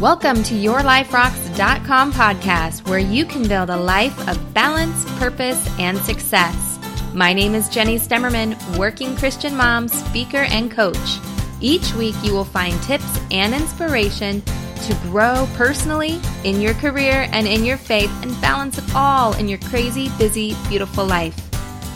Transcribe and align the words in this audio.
Welcome 0.00 0.44
to 0.44 0.54
YourLifeRocks.com 0.54 2.12
podcast, 2.12 2.88
where 2.88 3.00
you 3.00 3.24
can 3.24 3.48
build 3.48 3.68
a 3.68 3.76
life 3.76 4.28
of 4.28 4.54
balance, 4.54 5.04
purpose, 5.18 5.68
and 5.80 5.98
success. 5.98 6.78
My 7.14 7.32
name 7.32 7.56
is 7.56 7.68
Jenny 7.68 7.98
Stemmerman, 7.98 8.56
working 8.78 9.16
Christian 9.16 9.56
mom, 9.56 9.88
speaker, 9.88 10.44
and 10.52 10.70
coach. 10.70 11.18
Each 11.60 11.92
week, 11.94 12.14
you 12.22 12.32
will 12.32 12.44
find 12.44 12.80
tips 12.84 13.18
and 13.32 13.52
inspiration 13.52 14.40
to 14.42 14.96
grow 15.02 15.48
personally, 15.56 16.20
in 16.44 16.60
your 16.60 16.74
career, 16.74 17.28
and 17.32 17.48
in 17.48 17.64
your 17.64 17.76
faith, 17.76 18.12
and 18.22 18.40
balance 18.40 18.78
it 18.78 18.84
all 18.94 19.34
in 19.34 19.48
your 19.48 19.58
crazy, 19.58 20.10
busy, 20.16 20.54
beautiful 20.68 21.06
life. 21.06 21.36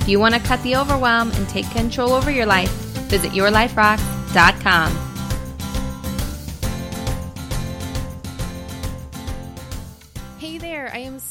If 0.00 0.08
you 0.08 0.18
want 0.18 0.34
to 0.34 0.40
cut 0.40 0.60
the 0.64 0.74
overwhelm 0.74 1.30
and 1.30 1.48
take 1.48 1.70
control 1.70 2.14
over 2.14 2.32
your 2.32 2.46
life, 2.46 2.72
visit 3.08 3.30
YourLifeRocks.com. 3.30 5.11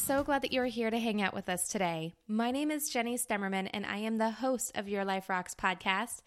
so 0.02 0.24
glad 0.24 0.42
that 0.42 0.52
you're 0.52 0.64
here 0.66 0.90
to 0.90 0.98
hang 0.98 1.22
out 1.22 1.32
with 1.32 1.48
us 1.48 1.68
today. 1.68 2.12
My 2.26 2.50
name 2.50 2.72
is 2.72 2.90
Jenny 2.90 3.16
Stemmerman, 3.16 3.70
and 3.72 3.86
I 3.86 3.98
am 3.98 4.18
the 4.18 4.30
host 4.30 4.72
of 4.74 4.88
Your 4.88 5.04
Life 5.04 5.28
Rocks 5.28 5.54
podcast. 5.54 6.22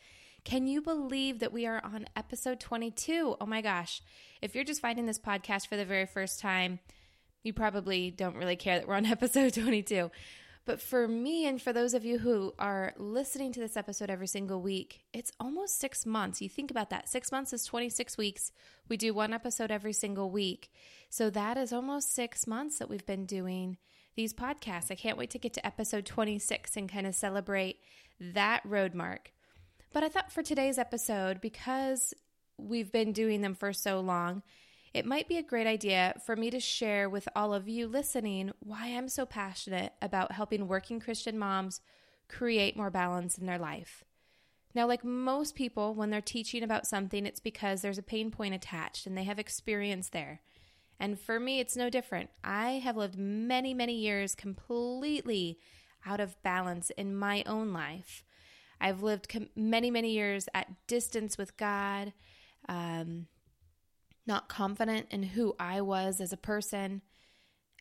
Can 0.45 0.65
you 0.65 0.81
believe 0.81 1.39
that 1.39 1.51
we 1.51 1.65
are 1.65 1.81
on 1.84 2.05
episode 2.15 2.61
22? 2.61 3.35
Oh 3.41 3.45
my 3.45 3.59
gosh. 3.59 4.01
If 4.41 4.55
you're 4.55 4.63
just 4.63 4.79
finding 4.79 5.07
this 5.07 5.20
podcast 5.20 5.67
for 5.67 5.75
the 5.75 5.84
very 5.84 6.05
first 6.05 6.39
time, 6.39 6.79
you 7.43 7.51
probably 7.51 8.11
don't 8.11 8.38
really 8.38 8.55
care 8.55 8.79
that 8.79 8.88
we're 8.88 8.95
on 8.95 9.05
episode 9.07 9.53
22. 9.53 10.09
But 10.65 10.81
for 10.81 11.07
me, 11.07 11.45
and 11.45 11.61
for 11.61 11.71
those 11.71 11.93
of 11.93 12.03
you 12.03 12.17
who 12.17 12.53
are 12.57 12.93
listening 12.97 13.51
to 13.53 13.59
this 13.59 13.77
episode 13.77 14.09
every 14.09 14.25
single 14.25 14.61
week, 14.61 15.05
it's 15.13 15.31
almost 15.39 15.79
six 15.79 16.07
months. 16.07 16.41
You 16.41 16.49
think 16.49 16.71
about 16.71 16.89
that. 16.89 17.07
Six 17.07 17.31
months 17.31 17.53
is 17.53 17.65
26 17.65 18.17
weeks. 18.17 18.51
We 18.89 18.97
do 18.97 19.13
one 19.13 19.31
episode 19.31 19.70
every 19.70 19.93
single 19.93 20.31
week. 20.31 20.71
So 21.09 21.29
that 21.29 21.57
is 21.57 21.71
almost 21.71 22.15
six 22.15 22.48
months 22.48 22.79
that 22.79 22.90
we've 22.90 23.05
been 23.05 23.27
doing 23.27 23.77
these 24.15 24.34
podcasts. 24.34 24.90
I 24.90 24.95
can't 24.95 25.20
wait 25.20 25.29
to 25.31 25.40
get 25.40 25.53
to 25.53 25.65
episode 25.65 26.05
26 26.05 26.75
and 26.75 26.91
kind 26.91 27.05
of 27.05 27.13
celebrate 27.13 27.77
that 28.20 28.62
road 28.65 28.95
mark. 28.95 29.31
But 29.93 30.03
I 30.03 30.09
thought 30.09 30.31
for 30.31 30.41
today's 30.41 30.79
episode, 30.79 31.41
because 31.41 32.13
we've 32.57 32.91
been 32.91 33.12
doing 33.12 33.41
them 33.41 33.53
for 33.53 33.71
so 33.71 33.99
long, 33.99 34.41
it 34.96 35.05
might 35.05 35.27
be 35.27 35.38
a 35.38 35.43
great 35.43 35.68
idea 35.68 36.13
for 36.26 36.38
me 36.38 36.49
to 36.49 36.60
share 36.62 37.10
with 37.10 37.27
all 37.35 37.54
of 37.54 37.68
you 37.68 37.85
listening 37.85 38.54
why 38.62 38.88
I'm 38.88 39.10
so 39.10 39.26
passionate 39.26 39.91
about 40.02 40.32
helping 40.32 40.70
working 40.70 41.02
Christian 41.02 41.37
moms 41.37 41.82
create 42.29 42.77
more 42.77 42.90
balance 42.90 43.37
in 43.37 43.46
their 43.46 43.57
life. 43.60 44.05
Now, 44.74 44.87
like 44.87 45.04
most 45.04 45.54
people, 45.54 45.93
when 45.93 46.12
they're 46.12 46.21
teaching 46.21 46.63
about 46.63 46.87
something, 46.87 47.26
it's 47.26 47.41
because 47.41 47.82
there's 47.82 47.98
a 47.98 48.04
pain 48.04 48.32
point 48.32 48.54
attached 48.54 49.05
and 49.05 49.18
they 49.18 49.26
have 49.26 49.37
experience 49.37 50.12
there. 50.12 50.40
And 50.98 51.20
for 51.20 51.41
me, 51.41 51.59
it's 51.59 51.76
no 51.76 51.90
different. 51.90 52.30
I 52.41 52.80
have 52.85 52.96
lived 52.96 53.18
many, 53.18 53.74
many 53.74 53.96
years 53.96 54.34
completely 54.34 55.59
out 56.05 56.21
of 56.21 56.41
balance 56.41 56.90
in 56.91 57.18
my 57.18 57.43
own 57.46 57.74
life. 57.74 58.24
I've 58.80 59.04
lived 59.04 59.27
com- 59.27 59.49
many, 59.57 59.91
many 59.91 60.12
years 60.12 60.48
at 60.54 60.87
distance 60.87 61.37
with 61.37 61.57
God. 61.57 62.13
Um, 62.70 63.27
not 64.28 64.50
confident 64.50 65.07
in 65.12 65.23
who 65.23 65.56
I 65.59 65.81
was 65.81 66.19
as 66.19 66.34
a 66.34 66.38
person. 66.38 67.01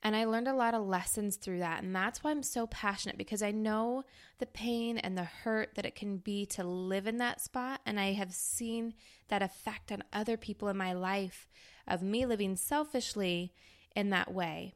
And 0.02 0.14
I 0.14 0.26
learned 0.26 0.48
a 0.48 0.54
lot 0.54 0.74
of 0.74 0.86
lessons 0.86 1.36
through 1.36 1.60
that. 1.60 1.82
And 1.82 1.96
that's 1.96 2.22
why 2.22 2.30
I'm 2.30 2.42
so 2.42 2.66
passionate 2.66 3.16
because 3.16 3.42
I 3.42 3.52
know 3.52 4.04
the 4.38 4.46
pain 4.46 4.98
and 4.98 5.16
the 5.16 5.24
hurt 5.24 5.74
that 5.76 5.86
it 5.86 5.94
can 5.94 6.18
be 6.18 6.44
to 6.46 6.62
live 6.62 7.06
in 7.06 7.16
that 7.18 7.40
spot. 7.40 7.80
And 7.86 7.98
I 7.98 8.12
have 8.12 8.32
seen 8.32 8.92
that 9.28 9.42
effect 9.42 9.90
on 9.90 10.04
other 10.12 10.36
people 10.36 10.68
in 10.68 10.76
my 10.76 10.92
life 10.92 11.48
of 11.88 12.02
me 12.02 12.26
living 12.26 12.56
selfishly 12.56 13.54
in 13.96 14.10
that 14.10 14.32
way. 14.32 14.74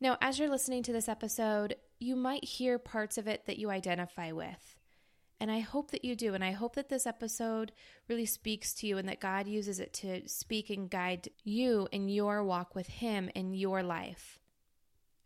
Now, 0.00 0.18
as 0.20 0.38
you're 0.38 0.50
listening 0.50 0.82
to 0.84 0.92
this 0.92 1.08
episode, 1.08 1.76
you 1.98 2.14
might 2.14 2.44
hear 2.44 2.78
parts 2.78 3.18
of 3.18 3.26
it 3.26 3.46
that 3.46 3.58
you 3.58 3.70
identify 3.70 4.32
with. 4.32 4.77
And 5.40 5.50
I 5.50 5.60
hope 5.60 5.92
that 5.92 6.04
you 6.04 6.16
do. 6.16 6.34
And 6.34 6.42
I 6.42 6.50
hope 6.50 6.74
that 6.74 6.88
this 6.88 7.06
episode 7.06 7.72
really 8.08 8.26
speaks 8.26 8.74
to 8.74 8.86
you 8.86 8.98
and 8.98 9.08
that 9.08 9.20
God 9.20 9.46
uses 9.46 9.78
it 9.78 9.92
to 9.94 10.28
speak 10.28 10.68
and 10.70 10.90
guide 10.90 11.28
you 11.44 11.88
in 11.92 12.08
your 12.08 12.42
walk 12.42 12.74
with 12.74 12.88
Him 12.88 13.30
in 13.34 13.54
your 13.54 13.82
life. 13.82 14.38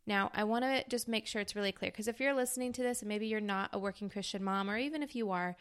Now, 0.07 0.31
I 0.35 0.45
want 0.45 0.65
to 0.65 0.85
just 0.89 1.09
make 1.09 1.27
sure 1.27 1.41
it's 1.41 1.57
really 1.57 1.73
clear 1.73 1.91
because 1.91 2.09
if 2.09 2.21
you're 2.21 2.35
listening 2.35 2.73
to 2.73 2.83
this 2.83 3.01
and 3.01 3.09
maybe 3.09 3.29
you're 3.29 3.41
not 3.41 3.71
a 3.73 3.79
working 3.79 4.11
Christian 4.11 4.43
mom, 4.43 4.69
or 4.69 4.77
even 4.77 5.03
if 5.03 5.15
you 5.15 5.31
are, 5.31 5.57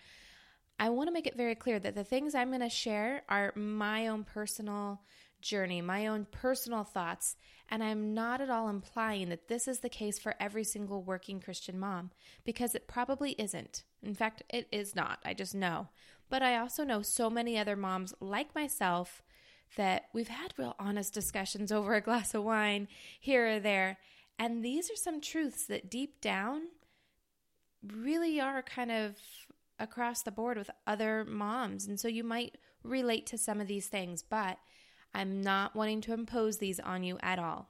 I 0.80 0.90
want 0.90 1.08
to 1.08 1.14
make 1.14 1.28
it 1.28 1.38
very 1.38 1.54
clear 1.54 1.80
that 1.80 1.94
the 1.94 2.04
things 2.04 2.34
I'm 2.34 2.50
going 2.50 2.62
to 2.62 2.70
share 2.70 3.22
are 3.30 3.54
my 3.56 4.08
own 4.08 4.24
personal 4.24 5.02
journey, 5.42 5.82
my 5.82 6.08
own 6.08 6.26
personal 6.32 6.84
thoughts, 6.84 7.36
and 7.72 7.82
I'm 7.82 8.14
not 8.14 8.42
at 8.42 8.50
all 8.50 8.68
implying 8.68 9.30
that 9.30 9.48
this 9.48 9.66
is 9.66 9.80
the 9.80 9.90
case 9.90 10.20
for 10.20 10.36
every 10.42 10.66
single 10.66 11.02
working 11.02 11.40
Christian 11.40 11.80
mom, 11.80 12.12
because 12.44 12.76
it 12.76 12.86
probably 12.88 13.32
isn't. 13.40 13.84
In 14.04 14.14
fact, 14.14 14.44
it 14.50 14.68
is 14.74 14.94
not. 14.94 15.20
I 15.24 15.34
just 15.34 15.56
know. 15.56 15.88
But 16.30 16.44
I 16.44 16.58
also 16.58 16.84
know 16.84 17.02
so 17.02 17.30
many 17.30 17.58
other 17.58 17.78
moms 17.78 18.14
like 18.20 18.54
myself 18.54 19.24
that 19.78 20.04
we've 20.14 20.28
had 20.28 20.54
real 20.58 20.76
honest 20.78 21.14
discussions 21.14 21.72
over 21.72 21.96
a 21.96 22.02
glass 22.02 22.34
of 22.34 22.44
wine 22.44 22.90
here 23.20 23.56
or 23.56 23.60
there. 23.62 23.98
And 24.38 24.66
these 24.66 24.92
are 24.92 24.96
some 24.98 25.22
truths 25.22 25.66
that 25.68 25.90
deep 25.90 26.20
down 26.20 26.64
really 27.82 28.42
are 28.42 28.62
kind 28.62 28.92
of 28.92 29.16
across 29.80 30.24
the 30.24 30.32
board 30.32 30.58
with 30.58 30.70
other 30.86 31.24
moms. 31.26 31.88
And 31.88 32.00
so 32.00 32.10
you 32.10 32.24
might 32.24 32.58
relate 32.84 33.26
to 33.28 33.38
some 33.38 33.62
of 33.62 33.68
these 33.68 33.88
things, 33.88 34.24
but 34.24 34.58
I'm 35.14 35.42
not 35.42 35.76
wanting 35.76 36.02
to 36.02 36.14
impose 36.14 36.58
these 36.58 36.80
on 36.80 37.04
you 37.04 37.18
at 37.22 37.40
all. 37.40 37.70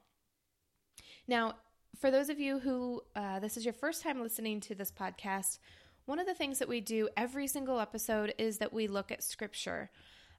Now, 1.28 1.56
for 2.00 2.12
those 2.12 2.30
of 2.30 2.40
you 2.40 2.60
who 2.60 3.02
uh, 3.16 3.40
this 3.40 3.58
is 3.58 3.66
your 3.66 3.74
first 3.74 4.02
time 4.02 4.22
listening 4.22 4.60
to 4.62 4.76
this 4.76 4.92
podcast, 4.92 5.60
one 6.06 6.20
of 6.20 6.28
the 6.28 6.34
things 6.34 6.60
that 6.60 6.68
we 6.68 6.82
do 6.82 7.10
every 7.16 7.48
single 7.48 7.80
episode 7.80 8.34
is 8.38 8.58
that 8.58 8.74
we 8.74 8.88
look 8.88 9.12
at 9.12 9.24
scripture. 9.24 9.92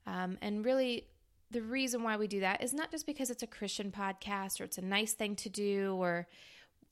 Um, 0.07 0.39
and 0.43 0.65
really, 0.65 1.07
the 1.51 1.63
reason 1.63 2.03
why 2.03 2.17
we 2.17 2.27
do 2.27 2.41
that 2.41 2.63
is 2.63 2.73
not 2.73 2.91
just 2.91 3.07
because 3.07 3.31
it's 3.31 3.43
a 3.43 3.47
Christian 3.47 3.93
podcast 3.93 4.61
or 4.61 4.65
it's 4.65 4.79
a 4.79 4.83
nice 4.83 5.13
thing 5.13 5.37
to 5.37 5.49
do 5.49 5.95
or 6.01 6.27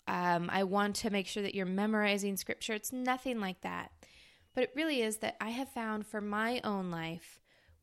um, 0.06 0.50
I 0.52 0.64
want 0.64 0.96
to 0.96 1.10
make 1.10 1.26
sure 1.26 1.42
that 1.42 1.54
you're 1.54 1.66
memorizing 1.66 2.36
scripture. 2.36 2.74
It's 2.74 2.92
nothing 2.92 3.40
like 3.40 3.60
that. 3.62 3.90
But 4.54 4.64
it 4.64 4.72
really 4.74 5.02
is 5.02 5.18
that 5.18 5.36
I 5.40 5.50
have 5.50 5.68
found 5.68 6.06
for 6.06 6.20
my 6.20 6.60
own 6.64 6.90
life 6.90 7.39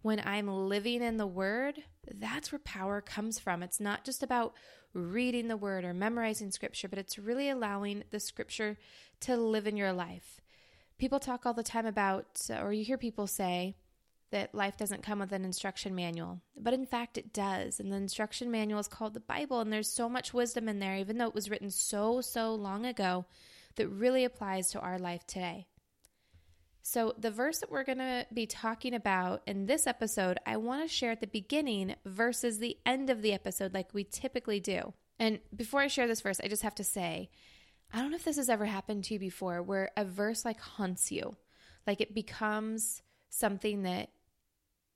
when 0.08 0.22
I'm 0.26 0.48
living 0.48 1.02
in 1.02 1.18
the 1.18 1.28
Word, 1.28 1.84
that's 2.10 2.54
where 2.54 2.60
power 2.60 3.02
comes 3.02 3.40
from. 3.40 3.62
It's 3.62 3.82
not 3.82 4.06
just 4.06 4.24
about 4.24 4.54
reading 4.94 5.50
the 5.50 5.58
Word 5.58 5.84
or 5.84 5.94
memorizing 5.94 6.50
Scripture, 6.50 6.88
but 6.88 6.98
it's 6.98 7.20
really 7.20 7.50
allowing 7.50 8.06
the 8.10 8.22
Scripture 8.22 8.78
to 9.20 9.36
live 9.36 9.68
in 9.68 9.76
your 9.76 9.92
life. 9.92 10.40
People 10.98 11.20
talk 11.20 11.46
all 11.46 11.54
the 11.54 11.62
time 11.62 11.86
about, 11.86 12.40
or 12.50 12.72
you 12.72 12.86
hear 12.86 12.98
people 12.98 13.28
say, 13.28 13.76
that 14.32 14.56
life 14.56 14.78
doesn't 14.78 15.04
come 15.04 15.20
with 15.20 15.34
an 15.34 15.44
instruction 15.44 15.94
manual. 15.94 16.42
But 16.58 16.74
in 16.74 16.86
fact, 16.86 17.18
it 17.18 17.34
does. 17.34 17.82
And 17.82 17.92
the 17.92 17.98
instruction 17.98 18.50
manual 18.50 18.80
is 18.80 18.88
called 18.88 19.14
the 19.14 19.20
Bible, 19.20 19.60
and 19.60 19.74
there's 19.74 19.92
so 19.92 20.08
much 20.08 20.34
wisdom 20.34 20.70
in 20.70 20.80
there, 20.80 20.96
even 20.96 21.18
though 21.18 21.28
it 21.28 21.36
was 21.36 21.50
written 21.50 21.70
so, 21.70 22.22
so 22.22 22.56
long 22.56 22.86
ago, 22.86 23.26
that 23.76 23.90
really 23.90 24.24
applies 24.24 24.70
to 24.72 24.80
our 24.80 24.98
life 24.98 25.28
today. 25.28 25.68
So, 26.90 27.14
the 27.18 27.32
verse 27.32 27.60
that 27.60 27.70
we're 27.70 27.84
going 27.84 27.98
to 27.98 28.26
be 28.34 28.46
talking 28.46 28.94
about 28.94 29.42
in 29.46 29.66
this 29.66 29.88
episode, 29.88 30.38
I 30.46 30.56
want 30.56 30.84
to 30.84 30.88
share 30.88 31.12
at 31.12 31.20
the 31.20 31.28
beginning 31.28 31.96
versus 32.06 32.60
the 32.60 32.78
end 32.86 33.10
of 33.10 33.22
the 33.22 33.34
episode, 33.34 33.74
like 33.74 33.94
we 33.94 34.06
typically 34.06 34.62
do. 34.62 34.94
And 35.20 35.40
before 35.54 35.82
I 35.82 35.88
share 35.88 36.08
this 36.08 36.22
verse, 36.22 36.40
I 36.42 36.48
just 36.48 36.64
have 36.64 36.76
to 36.76 36.86
say, 36.86 37.30
I 37.92 38.00
don't 38.00 38.12
know 38.12 38.16
if 38.16 38.24
this 38.24 38.38
has 38.38 38.50
ever 38.50 38.64
happened 38.64 39.04
to 39.04 39.16
you 39.16 39.20
before, 39.20 39.62
where 39.62 39.92
a 39.98 40.06
verse 40.06 40.46
like 40.46 40.62
haunts 40.62 41.12
you, 41.12 41.36
like 41.86 42.00
it 42.00 42.16
becomes 42.16 43.02
something 43.30 43.84
that 43.84 44.08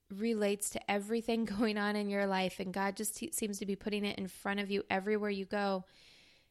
relates 0.09 0.69
to 0.69 0.91
everything 0.91 1.43
going 1.59 1.77
on 1.77 1.97
in 1.97 2.09
your 2.09 2.25
life, 2.25 2.61
and 2.61 2.73
God 2.73 2.95
just 2.95 3.17
seems 3.35 3.59
to 3.59 3.65
be 3.65 3.75
putting 3.75 4.05
it 4.05 4.17
in 4.17 4.29
front 4.29 4.61
of 4.61 4.71
you 4.71 4.85
everywhere 4.89 5.29
you 5.29 5.43
go, 5.43 5.83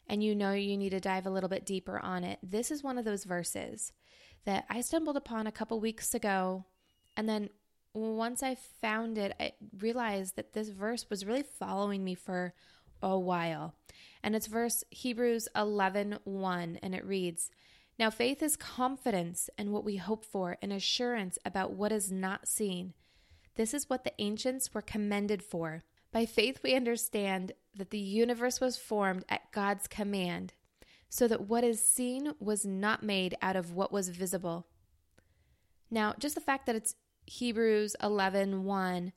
and 0.06 0.22
you 0.22 0.34
know 0.34 0.52
you 0.52 0.76
need 0.76 0.90
to 0.90 1.00
dive 1.00 1.24
a 1.24 1.30
little 1.30 1.48
bit 1.48 1.64
deeper 1.64 1.98
on 1.98 2.24
it. 2.24 2.38
This 2.42 2.70
is 2.70 2.84
one 2.84 2.98
of 2.98 3.06
those 3.06 3.24
verses 3.24 3.94
that 4.44 4.64
I 4.68 4.80
stumbled 4.80 5.16
upon 5.16 5.46
a 5.46 5.52
couple 5.52 5.80
weeks 5.80 6.14
ago. 6.14 6.64
And 7.16 7.28
then 7.28 7.50
once 7.92 8.42
I 8.42 8.54
found 8.54 9.18
it, 9.18 9.34
I 9.40 9.52
realized 9.78 10.36
that 10.36 10.52
this 10.52 10.68
verse 10.68 11.06
was 11.10 11.26
really 11.26 11.42
following 11.42 12.04
me 12.04 12.14
for 12.14 12.54
a 13.02 13.18
while. 13.18 13.74
And 14.22 14.36
it's 14.36 14.46
verse 14.46 14.84
Hebrews 14.90 15.48
11 15.56 16.18
1, 16.24 16.78
and 16.82 16.94
it 16.94 17.04
reads, 17.04 17.50
Now 17.98 18.10
faith 18.10 18.42
is 18.42 18.56
confidence 18.56 19.50
in 19.58 19.72
what 19.72 19.84
we 19.84 19.96
hope 19.96 20.24
for 20.24 20.56
and 20.62 20.72
assurance 20.72 21.38
about 21.44 21.72
what 21.72 21.92
is 21.92 22.12
not 22.12 22.48
seen. 22.48 22.94
This 23.56 23.74
is 23.74 23.90
what 23.90 24.04
the 24.04 24.12
ancients 24.18 24.72
were 24.72 24.82
commended 24.82 25.42
for. 25.42 25.82
By 26.12 26.26
faith, 26.26 26.60
we 26.62 26.74
understand 26.74 27.52
that 27.74 27.90
the 27.90 27.98
universe 27.98 28.60
was 28.60 28.76
formed 28.76 29.24
at 29.28 29.52
God's 29.52 29.86
command 29.86 30.54
so 31.10 31.26
that 31.26 31.48
what 31.48 31.64
is 31.64 31.84
seen 31.84 32.32
was 32.38 32.64
not 32.64 33.02
made 33.02 33.36
out 33.42 33.56
of 33.56 33.74
what 33.74 33.92
was 33.92 34.08
visible. 34.08 34.66
Now, 35.90 36.14
just 36.18 36.36
the 36.36 36.40
fact 36.40 36.66
that 36.66 36.76
it's 36.76 36.94
Hebrews 37.26 37.96
11 38.02 38.64
1 38.64 39.12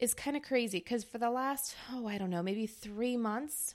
is 0.00 0.14
kind 0.14 0.36
of 0.36 0.42
crazy 0.42 0.78
because 0.78 1.04
for 1.04 1.18
the 1.18 1.30
last, 1.30 1.76
oh, 1.92 2.08
I 2.08 2.18
don't 2.18 2.30
know, 2.30 2.42
maybe 2.42 2.66
three 2.66 3.16
months, 3.16 3.74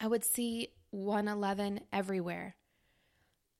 I 0.00 0.06
would 0.06 0.24
see 0.24 0.68
111 0.90 1.80
everywhere. 1.92 2.56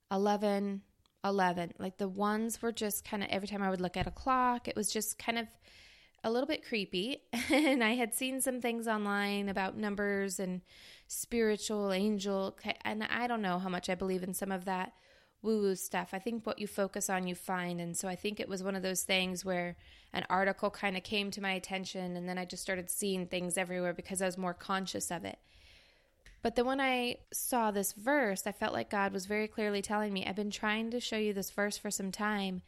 11, 0.09 0.81
11. 1.23 1.73
Like 1.77 1.97
the 1.97 2.07
ones 2.07 2.61
were 2.61 2.71
just 2.71 3.03
kind 3.03 3.21
of 3.21 3.29
every 3.29 3.47
time 3.47 3.61
I 3.61 3.69
would 3.69 3.81
look 3.81 3.97
at 3.97 4.07
a 4.07 4.11
clock, 4.11 4.69
it 4.69 4.75
was 4.75 4.91
just 4.91 5.19
kind 5.19 5.37
of 5.37 5.47
a 6.23 6.31
little 6.31 6.47
bit 6.47 6.65
creepy. 6.65 7.23
and 7.51 7.83
I 7.83 7.95
had 7.95 8.13
seen 8.13 8.39
some 8.39 8.61
things 8.61 8.87
online 8.87 9.49
about 9.49 9.77
numbers 9.77 10.39
and 10.39 10.61
spiritual 11.07 11.91
angel. 11.91 12.57
And 12.83 13.03
I 13.03 13.27
don't 13.27 13.41
know 13.41 13.59
how 13.59 13.69
much 13.69 13.89
I 13.89 13.95
believe 13.95 14.23
in 14.23 14.33
some 14.33 14.51
of 14.51 14.65
that 14.65 14.93
woo 15.41 15.61
woo 15.61 15.75
stuff. 15.75 16.09
I 16.11 16.19
think 16.19 16.45
what 16.45 16.59
you 16.59 16.67
focus 16.67 17.09
on, 17.09 17.27
you 17.27 17.35
find. 17.35 17.79
And 17.79 17.95
so 17.95 18.07
I 18.07 18.15
think 18.15 18.39
it 18.39 18.49
was 18.49 18.63
one 18.63 18.75
of 18.75 18.81
those 18.81 19.03
things 19.03 19.45
where 19.45 19.75
an 20.13 20.25
article 20.29 20.69
kind 20.69 20.97
of 20.97 21.03
came 21.03 21.29
to 21.31 21.41
my 21.41 21.51
attention. 21.51 22.17
And 22.17 22.27
then 22.27 22.37
I 22.37 22.45
just 22.45 22.63
started 22.63 22.89
seeing 22.89 23.27
things 23.27 23.57
everywhere 23.57 23.93
because 23.93 24.21
I 24.21 24.25
was 24.25 24.37
more 24.37 24.53
conscious 24.53 25.11
of 25.11 25.23
it. 25.23 25.37
But 26.41 26.55
then 26.55 26.67
when 26.67 26.79
I 26.79 27.17
saw 27.33 27.71
this 27.71 27.93
verse, 27.93 28.45
I 28.45 28.51
felt 28.51 28.73
like 28.73 28.91
God 28.91 29.13
was 29.13 29.25
very 29.25 29.47
clearly 29.47 29.81
telling 29.81 30.13
me, 30.13 30.25
I've 30.25 30.35
been 30.35 30.51
trying 30.51 30.91
to 30.91 30.99
show 30.99 31.17
you 31.17 31.33
this 31.33 31.49
verse 31.49 31.75
for 31.75 31.89
some 31.89 32.11
time, 32.11 32.61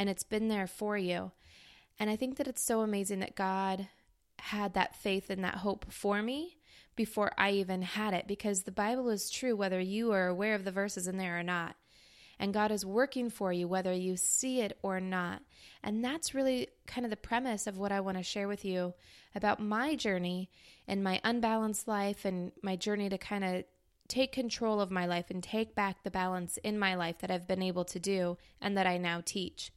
and 0.00 0.10
it's 0.10 0.24
been 0.24 0.48
there 0.48 0.66
for 0.66 0.98
you. 0.98 1.30
And 2.00 2.10
I 2.10 2.16
think 2.16 2.38
that 2.38 2.48
it's 2.48 2.60
so 2.60 2.80
amazing 2.80 3.20
that 3.20 3.36
God 3.36 3.86
had 4.40 4.74
that 4.74 4.96
faith 4.96 5.30
and 5.30 5.44
that 5.44 5.56
hope 5.56 5.92
for 5.92 6.22
me 6.22 6.56
before 7.00 7.32
I 7.38 7.52
even 7.52 7.80
had 7.80 8.12
it, 8.12 8.26
because 8.28 8.64
the 8.64 8.70
Bible 8.70 9.08
is 9.08 9.30
true 9.30 9.56
whether 9.56 9.80
you 9.80 10.12
are 10.12 10.28
aware 10.28 10.54
of 10.54 10.66
the 10.66 10.70
verses 10.70 11.08
in 11.08 11.16
there 11.16 11.38
or 11.38 11.42
not. 11.42 11.74
And 12.38 12.52
God 12.52 12.70
is 12.70 12.84
working 12.84 13.30
for 13.30 13.54
you 13.54 13.66
whether 13.66 13.90
you 13.90 14.18
see 14.18 14.60
it 14.60 14.78
or 14.82 15.00
not. 15.00 15.40
And 15.82 16.04
that's 16.04 16.34
really 16.34 16.68
kind 16.86 17.06
of 17.06 17.10
the 17.10 17.16
premise 17.16 17.66
of 17.66 17.78
what 17.78 17.90
I 17.90 18.00
want 18.00 18.18
to 18.18 18.22
share 18.22 18.48
with 18.48 18.66
you 18.66 18.92
about 19.34 19.62
my 19.62 19.94
journey 19.94 20.50
and 20.86 21.02
my 21.02 21.22
unbalanced 21.24 21.88
life 21.88 22.26
and 22.26 22.52
my 22.62 22.76
journey 22.76 23.08
to 23.08 23.16
kind 23.16 23.44
of 23.44 23.64
take 24.06 24.30
control 24.30 24.78
of 24.78 24.90
my 24.90 25.06
life 25.06 25.30
and 25.30 25.42
take 25.42 25.74
back 25.74 26.04
the 26.04 26.10
balance 26.10 26.58
in 26.58 26.78
my 26.78 26.94
life 26.94 27.20
that 27.20 27.30
I've 27.30 27.48
been 27.48 27.62
able 27.62 27.86
to 27.86 27.98
do 27.98 28.36
and 28.60 28.76
that 28.76 28.86
I 28.86 28.98
now 28.98 29.22
teach. 29.24 29.72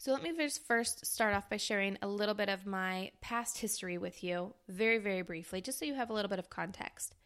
So, 0.00 0.12
let 0.12 0.22
me 0.22 0.32
just 0.36 0.64
first 0.64 1.04
start 1.04 1.34
off 1.34 1.50
by 1.50 1.56
sharing 1.56 1.98
a 2.00 2.06
little 2.06 2.34
bit 2.34 2.48
of 2.48 2.64
my 2.64 3.10
past 3.20 3.58
history 3.58 3.98
with 3.98 4.22
you, 4.22 4.54
very, 4.68 4.98
very 4.98 5.22
briefly, 5.22 5.60
just 5.60 5.76
so 5.76 5.84
you 5.84 5.94
have 5.94 6.08
a 6.08 6.12
little 6.12 6.28
bit 6.28 6.38
of 6.38 6.48
context. 6.48 7.16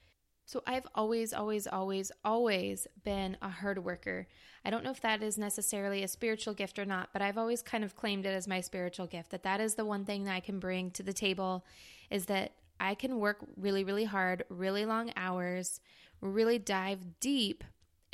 So, 0.46 0.62
I've 0.66 0.86
always, 0.94 1.34
always, 1.34 1.66
always, 1.66 2.10
always 2.24 2.86
been 3.04 3.36
a 3.42 3.50
hard 3.50 3.84
worker. 3.84 4.26
I 4.64 4.70
don't 4.70 4.84
know 4.84 4.90
if 4.90 5.02
that 5.02 5.22
is 5.22 5.36
necessarily 5.36 6.02
a 6.02 6.08
spiritual 6.08 6.54
gift 6.54 6.78
or 6.78 6.86
not, 6.86 7.10
but 7.12 7.20
I've 7.20 7.36
always 7.36 7.60
kind 7.60 7.84
of 7.84 7.94
claimed 7.94 8.24
it 8.24 8.34
as 8.34 8.48
my 8.48 8.62
spiritual 8.62 9.06
gift 9.06 9.32
that 9.32 9.42
that 9.42 9.60
is 9.60 9.74
the 9.74 9.84
one 9.84 10.06
thing 10.06 10.24
that 10.24 10.34
I 10.34 10.40
can 10.40 10.58
bring 10.58 10.92
to 10.92 11.02
the 11.02 11.12
table 11.12 11.66
is 12.10 12.24
that 12.26 12.52
I 12.80 12.94
can 12.94 13.18
work 13.18 13.44
really, 13.54 13.84
really 13.84 14.04
hard, 14.04 14.44
really 14.48 14.86
long 14.86 15.12
hours, 15.14 15.78
really 16.22 16.58
dive 16.58 17.20
deep 17.20 17.64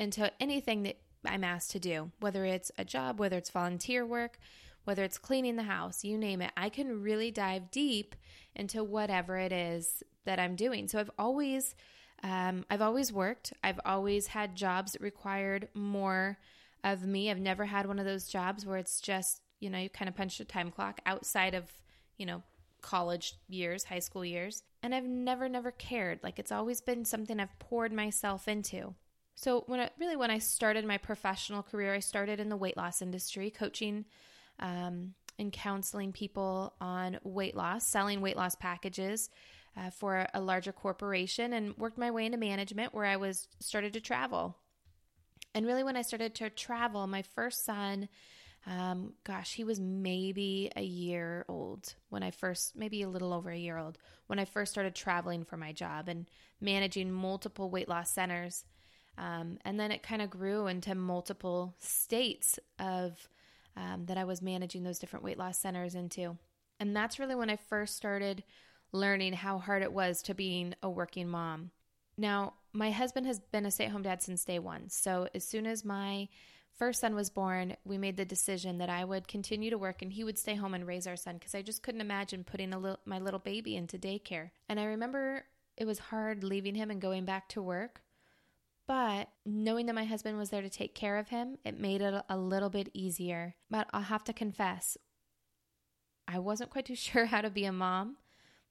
into 0.01 0.33
anything 0.43 0.83
that 0.83 0.97
I'm 1.25 1.45
asked 1.45 1.71
to 1.73 1.79
do, 1.81 2.11
whether 2.21 2.45
it's 2.45 2.71
a 2.79 2.85
job, 2.85 3.19
whether 3.19 3.37
it's 3.37 3.51
volunteer 3.51 4.07
work, 4.07 4.39
whether 4.85 5.05
it's 5.05 5.19
cleaning 5.19 5.57
the 5.57 5.65
house, 5.65 6.05
you 6.05 6.17
name 6.17 6.41
it. 6.41 6.53
I 6.57 6.69
can 6.69 7.03
really 7.03 7.31
dive 7.31 7.71
deep 7.71 8.15
into 8.55 8.83
whatever 8.83 9.37
it 9.37 9.53
is 9.53 10.03
that 10.25 10.39
I'm 10.39 10.57
doing. 10.57 10.89
So 10.89 10.99
I've 10.99 11.11
always 11.19 11.75
um, 12.23 12.65
I've 12.71 12.83
always 12.83 13.13
worked. 13.13 13.53
I've 13.63 13.81
always 13.85 14.29
had 14.29 14.57
jobs 14.57 14.93
that 14.93 15.03
required 15.03 15.69
more 15.75 16.39
of 16.83 17.05
me. 17.05 17.31
I've 17.31 17.39
never 17.39 17.65
had 17.65 17.87
one 17.87 17.99
of 17.99 18.05
those 18.05 18.29
jobs 18.29 18.67
where 18.67 18.79
it's 18.79 19.01
just, 19.01 19.41
you 19.61 19.71
know, 19.71 19.79
you 19.79 19.89
kind 19.89 20.09
of 20.09 20.17
punch 20.17 20.41
a 20.41 20.45
time 20.45 20.71
clock 20.71 21.01
outside 21.07 21.55
of, 21.55 21.65
you 22.17 22.27
know, 22.27 22.43
college 22.81 23.35
years, 23.49 23.85
high 23.85 23.99
school 23.99 24.25
years. 24.25 24.63
And 24.83 24.95
I've 24.95 25.05
never, 25.05 25.49
never 25.49 25.71
cared. 25.71 26.21
Like 26.23 26.39
it's 26.39 26.53
always 26.53 26.81
been 26.81 27.05
something 27.05 27.39
I've 27.39 27.59
poured 27.59 27.93
myself 27.93 28.49
into. 28.49 28.95
So 29.39 29.63
when 29.69 29.79
I, 29.79 29.91
really 30.01 30.17
when 30.17 30.33
I 30.33 30.39
started 30.39 30.85
my 30.85 30.99
professional 30.99 31.63
career, 31.63 31.95
I 31.95 32.01
started 32.01 32.41
in 32.41 32.49
the 32.49 32.57
weight 32.57 32.77
loss 32.77 33.01
industry, 33.01 33.53
coaching 33.53 34.05
um, 34.59 35.15
and 35.39 35.53
counseling 35.53 36.11
people 36.11 36.75
on 36.81 37.21
weight 37.23 37.55
loss, 37.55 37.87
selling 37.87 38.21
weight 38.21 38.37
loss 38.37 38.57
packages 38.57 39.31
uh, 39.77 39.91
for 39.91 40.27
a 40.35 40.41
larger 40.41 40.73
corporation, 40.73 41.53
and 41.53 41.79
worked 41.79 41.99
my 41.99 42.11
way 42.11 42.27
into 42.27 42.37
management 42.37 42.93
where 42.93 43.05
I 43.05 43.17
was 43.17 43.47
started 43.61 43.93
to 43.93 44.01
travel. 44.01 44.57
And 45.55 45.65
really, 45.65 45.85
when 45.85 45.97
I 45.97 46.03
started 46.03 46.35
to 46.35 46.51
travel, 46.51 47.07
my 47.07 47.23
first 47.23 47.65
son 47.65 48.09
um, 48.67 49.13
gosh, 49.23 49.55
he 49.55 49.63
was 49.63 49.79
maybe 49.79 50.73
a 50.75 50.83
year 50.83 51.45
old 51.49 51.95
when 52.09 52.25
I 52.25 52.33
first, 52.33 52.75
maybe 52.75 53.03
a 53.03 53.09
little 53.09 53.33
over 53.33 53.51
a 53.51 53.57
year 53.57 53.79
old, 53.79 53.99
when 54.27 54.41
I 54.41 54.45
first 54.45 54.73
started 54.73 54.97
traveling 54.97 55.45
for 55.45 55.57
my 55.57 55.71
job 55.71 56.09
and 56.09 56.29
managing 56.61 57.13
multiple 57.13 57.71
weight 57.71 57.89
loss 57.89 58.11
centers. 58.11 58.65
Um, 59.19 59.59
and 59.65 59.79
then 59.79 59.91
it 59.91 60.03
kind 60.03 60.23
of 60.23 60.31
grew 60.31 60.69
into 60.69 60.95
multiple 60.95 61.75
states 61.81 62.59
of 62.79 63.29
um, 63.77 64.07
that 64.07 64.17
I 64.17 64.25
was 64.25 64.41
managing 64.41 64.85
those 64.85 64.99
different 64.99 65.25
weight 65.25 65.39
loss 65.39 65.59
centers 65.59 65.95
into. 65.95 66.37
And 66.81 66.95
that's 66.95 67.19
really 67.19 67.35
when 67.35 67.51
I 67.51 67.57
first 67.57 67.97
started 67.97 68.45
learning 68.93 69.35
how 69.35 69.59
hard 69.59 69.83
it 69.83 69.93
was 69.93 70.23
to 70.23 70.35
being 70.35 70.75
a 70.83 70.89
working 70.89 71.29
mom. 71.29 71.73
Now, 72.17 72.55
my 72.73 72.91
husband 72.91 73.27
has 73.27 73.41
been 73.41 73.67
a 73.67 73.71
stay 73.71 73.87
at 73.87 73.91
home 73.91 74.03
dad 74.03 74.23
since 74.23 74.45
day 74.45 74.59
one. 74.59 74.89
So 74.89 75.29
as 75.35 75.45
soon 75.45 75.67
as 75.67 75.85
my 75.85 76.29
first 76.79 77.01
son 77.01 77.15
was 77.15 77.31
born, 77.31 77.77
we 77.85 77.99
made 77.99 78.17
the 78.17 78.25
decision 78.25 78.79
that 78.79 78.91
I 78.91 79.05
would 79.05 79.29
continue 79.29 79.71
to 79.71 79.79
work 79.79 80.01
and 80.01 80.13
he 80.13 80.25
would 80.25 80.39
stay 80.39 80.55
home 80.55 80.75
and 80.75 80.87
raise 80.87 81.07
our 81.07 81.17
son 81.17 81.35
because 81.35 81.55
I 81.55 81.63
just 81.63 81.83
couldn't 81.83 82.01
imagine 82.01 82.45
putting 82.45 82.71
little, 82.71 83.01
my 83.05 83.19
little 83.19 83.41
baby 83.41 83.77
into 83.77 83.99
daycare. 83.99 84.51
And 84.69 84.79
I 84.79 84.85
remember 84.85 85.45
it 85.77 85.87
was 85.87 85.99
hard 85.99 86.45
leaving 86.45 86.75
him 86.75 86.91
and 86.91 87.01
going 87.01 87.25
back 87.25 87.49
to 87.51 87.63
work. 87.63 88.03
But 88.89 89.29
knowing 89.45 89.85
that 89.87 89.95
my 89.95 90.07
husband 90.07 90.39
was 90.39 90.49
there 90.49 90.63
to 90.63 90.71
take 90.71 90.95
care 90.95 91.19
of 91.19 91.29
him, 91.29 91.59
it 91.63 91.79
made 91.79 92.01
it 92.01 92.25
a 92.29 92.37
little 92.39 92.71
bit 92.71 92.89
easier. 92.95 93.55
But 93.71 93.87
I'll 93.93 94.01
have 94.01 94.25
to 94.25 94.33
confess, 94.33 94.97
I 96.27 96.39
wasn't 96.39 96.71
quite 96.71 96.87
too 96.87 96.97
sure 96.97 97.27
how 97.27 97.43
to 97.43 97.51
be 97.51 97.67
a 97.67 97.73
mom, 97.73 98.17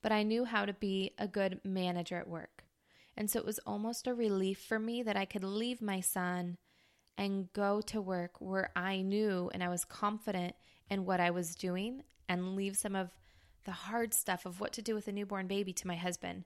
but 0.02 0.12
I 0.12 0.24
knew 0.24 0.44
how 0.44 0.66
to 0.66 0.74
be 0.74 1.12
a 1.20 1.28
good 1.28 1.62
manager 1.64 2.18
at 2.18 2.28
work. 2.28 2.64
And 3.16 3.30
so 3.30 3.40
it 3.40 3.46
was 3.46 3.60
almost 3.60 4.08
a 4.08 4.14
relief 4.14 4.60
for 4.60 4.80
me 4.80 5.04
that 5.04 5.16
I 5.16 5.26
could 5.26 5.44
leave 5.44 5.82
my 5.82 6.02
son 6.02 6.58
and 7.16 7.52
go 7.54 7.82
to 7.82 8.02
work 8.02 8.40
where 8.40 8.72
I 8.76 9.02
knew 9.02 9.50
and 9.54 9.64
I 9.64 9.70
was 9.70 9.86
confident 9.86 10.56
in 10.90 11.06
what 11.06 11.20
I 11.20 11.32
was 11.32 11.56
doing 11.56 12.04
and 12.28 12.56
leave 12.56 12.76
some 12.76 12.96
of 12.96 13.10
the 13.66 13.72
hard 13.72 14.14
stuff 14.14 14.46
of 14.46 14.60
what 14.60 14.72
to 14.74 14.82
do 14.82 14.96
with 14.96 15.08
a 15.08 15.12
newborn 15.12 15.48
baby 15.48 15.74
to 15.74 15.88
my 15.88 15.96
husband. 15.96 16.46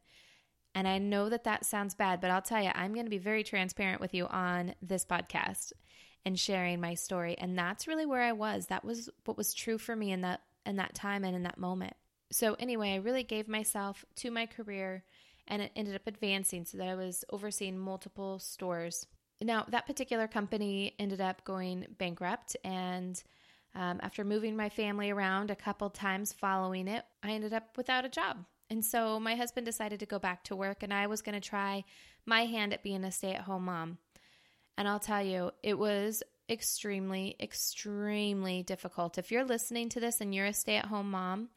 And 0.74 0.88
I 0.88 0.98
know 0.98 1.30
that 1.30 1.44
that 1.44 1.66
sounds 1.66 1.96
bad, 1.96 2.22
but 2.22 2.32
I'll 2.32 2.42
tell 2.42 2.64
you, 2.64 2.72
I'm 2.74 2.94
going 2.94 3.06
to 3.06 3.10
be 3.10 3.18
very 3.18 3.44
transparent 3.44 4.00
with 4.00 4.14
you 4.14 4.26
on 4.28 4.74
this 4.82 5.06
podcast 5.06 5.74
and 6.26 6.40
sharing 6.40 6.80
my 6.80 6.94
story. 6.94 7.36
And 7.38 7.58
that's 7.58 7.88
really 7.88 8.06
where 8.06 8.22
I 8.22 8.32
was. 8.32 8.68
That 8.68 8.86
was 8.86 9.10
what 9.26 9.38
was 9.38 9.54
true 9.54 9.78
for 9.78 9.96
me 9.96 10.12
in 10.12 10.22
that 10.22 10.42
in 10.66 10.78
that 10.78 10.94
time 10.94 11.24
and 11.24 11.36
in 11.36 11.44
that 11.44 11.58
moment. 11.58 11.94
So 12.32 12.56
anyway, 12.60 12.94
I 12.94 12.98
really 12.98 13.24
gave 13.24 13.48
myself 13.48 14.06
to 14.18 14.32
my 14.32 14.46
career 14.46 15.04
and 15.48 15.62
it 15.62 15.72
ended 15.76 15.96
up 15.96 16.08
advancing 16.08 16.66
so 16.66 16.78
that 16.78 16.88
I 16.88 16.96
was 16.96 17.26
overseeing 17.32 17.78
multiple 17.78 18.40
stores 18.40 19.08
now, 19.42 19.66
that 19.70 19.88
particular 19.88 20.28
company 20.28 20.94
ended 21.00 21.20
up 21.20 21.44
going 21.44 21.88
bankrupt, 21.98 22.56
and 22.64 23.22
um, 23.74 24.00
after 24.04 24.24
moving 24.24 24.56
my 24.56 24.70
family 24.70 25.10
around 25.10 25.50
a 25.50 25.56
couple 25.56 25.90
times 25.90 26.32
following 26.34 26.88
it, 26.88 27.04
I 27.24 27.32
ended 27.32 27.54
up 27.54 27.76
without 27.76 28.06
a 28.06 28.10
job. 28.10 28.46
And 28.72 28.86
so 28.86 29.20
my 29.20 29.36
husband 29.36 29.66
decided 29.66 30.00
to 30.00 30.06
go 30.06 30.18
back 30.18 30.46
to 30.46 30.56
work, 30.56 30.82
and 30.82 30.94
I 30.94 31.06
was 31.08 31.22
going 31.22 31.40
to 31.40 31.46
try 31.46 31.84
my 32.26 32.46
hand 32.46 32.72
at 32.72 32.84
being 32.84 33.04
a 33.04 33.12
stay 33.12 33.34
at 33.34 33.42
home 33.42 33.66
mom. 33.66 33.98
And 34.78 34.88
I'll 34.88 34.98
tell 34.98 35.22
you, 35.22 35.52
it 35.62 35.78
was 35.78 36.24
extremely, 36.50 37.36
extremely 37.38 38.64
difficult. 38.64 39.18
If 39.18 39.30
you're 39.30 39.44
listening 39.44 39.90
to 39.90 40.00
this 40.00 40.22
and 40.22 40.34
you're 40.34 40.46
a 40.46 40.54
stay 40.54 40.78
at 40.78 40.86
home 40.86 41.12
mom, 41.12 41.50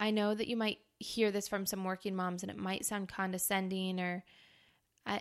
I 0.00 0.10
know 0.10 0.34
that 0.34 0.48
you 0.48 0.56
might 0.56 0.78
hear 0.98 1.30
this 1.30 1.46
from 1.46 1.64
some 1.64 1.84
working 1.84 2.16
moms 2.16 2.42
and 2.42 2.50
it 2.50 2.58
might 2.58 2.84
sound 2.84 3.08
condescending 3.08 4.00
or 4.00 4.24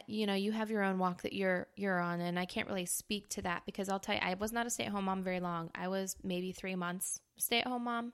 you 0.08 0.26
know, 0.26 0.34
you 0.34 0.52
have 0.54 0.72
your 0.72 0.84
own 0.84 0.98
walk 0.98 1.22
that 1.22 1.34
you're 1.34 1.68
you're 1.76 2.00
on, 2.00 2.20
and 2.22 2.38
I 2.38 2.46
can't 2.46 2.68
really 2.68 2.86
speak 2.86 3.30
to 3.30 3.42
that 3.44 3.64
because 3.66 3.90
I'll 3.90 4.00
tell 4.00 4.16
you, 4.16 4.22
I 4.24 4.36
was 4.36 4.52
not 4.52 4.66
a 4.66 4.70
stay 4.72 4.86
at 4.86 4.92
home 4.92 5.06
mom 5.06 5.24
very 5.24 5.40
long. 5.40 5.70
I 5.74 5.88
was 5.88 6.16
maybe 6.24 6.52
three 6.52 6.76
months 6.76 7.20
stay 7.38 7.62
at 7.62 7.68
home 7.68 7.86
mom, 7.86 8.14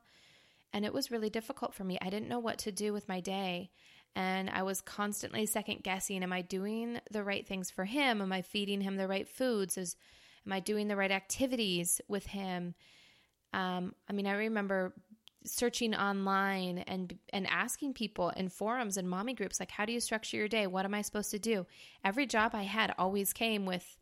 and 0.73 0.85
it 0.85 0.93
was 0.93 1.11
really 1.11 1.29
difficult 1.29 1.73
for 1.73 1.83
me. 1.83 1.97
I 2.01 2.09
didn't 2.09 2.29
know 2.29 2.39
what 2.39 2.57
to 2.59 2.71
do 2.71 2.93
with 2.93 3.09
my 3.09 3.19
day, 3.19 3.71
and 4.15 4.49
I 4.49 4.63
was 4.63 4.81
constantly 4.81 5.45
second 5.45 5.83
guessing: 5.83 6.23
Am 6.23 6.33
I 6.33 6.41
doing 6.41 6.99
the 7.11 7.23
right 7.23 7.47
things 7.47 7.71
for 7.71 7.85
him? 7.85 8.21
Am 8.21 8.31
I 8.31 8.41
feeding 8.41 8.81
him 8.81 8.95
the 8.95 9.07
right 9.07 9.27
foods? 9.27 9.77
Is 9.77 9.95
am 10.45 10.53
I 10.53 10.59
doing 10.59 10.87
the 10.87 10.95
right 10.95 11.11
activities 11.11 12.01
with 12.07 12.27
him? 12.27 12.75
Um, 13.53 13.93
I 14.09 14.13
mean, 14.13 14.27
I 14.27 14.33
remember 14.33 14.93
searching 15.47 15.95
online 15.95 16.79
and 16.79 17.17
and 17.31 17.47
asking 17.47 17.93
people 17.93 18.29
in 18.31 18.49
forums 18.49 18.97
and 18.97 19.09
mommy 19.09 19.33
groups 19.33 19.59
like 19.59 19.71
how 19.71 19.85
do 19.85 19.93
you 19.93 19.99
structure 19.99 20.37
your 20.37 20.47
day 20.47 20.67
what 20.67 20.85
am 20.85 20.93
i 20.93 21.01
supposed 21.01 21.31
to 21.31 21.39
do 21.39 21.65
every 22.03 22.25
job 22.25 22.51
i 22.53 22.63
had 22.63 22.93
always 22.97 23.33
came 23.33 23.65
with 23.65 23.97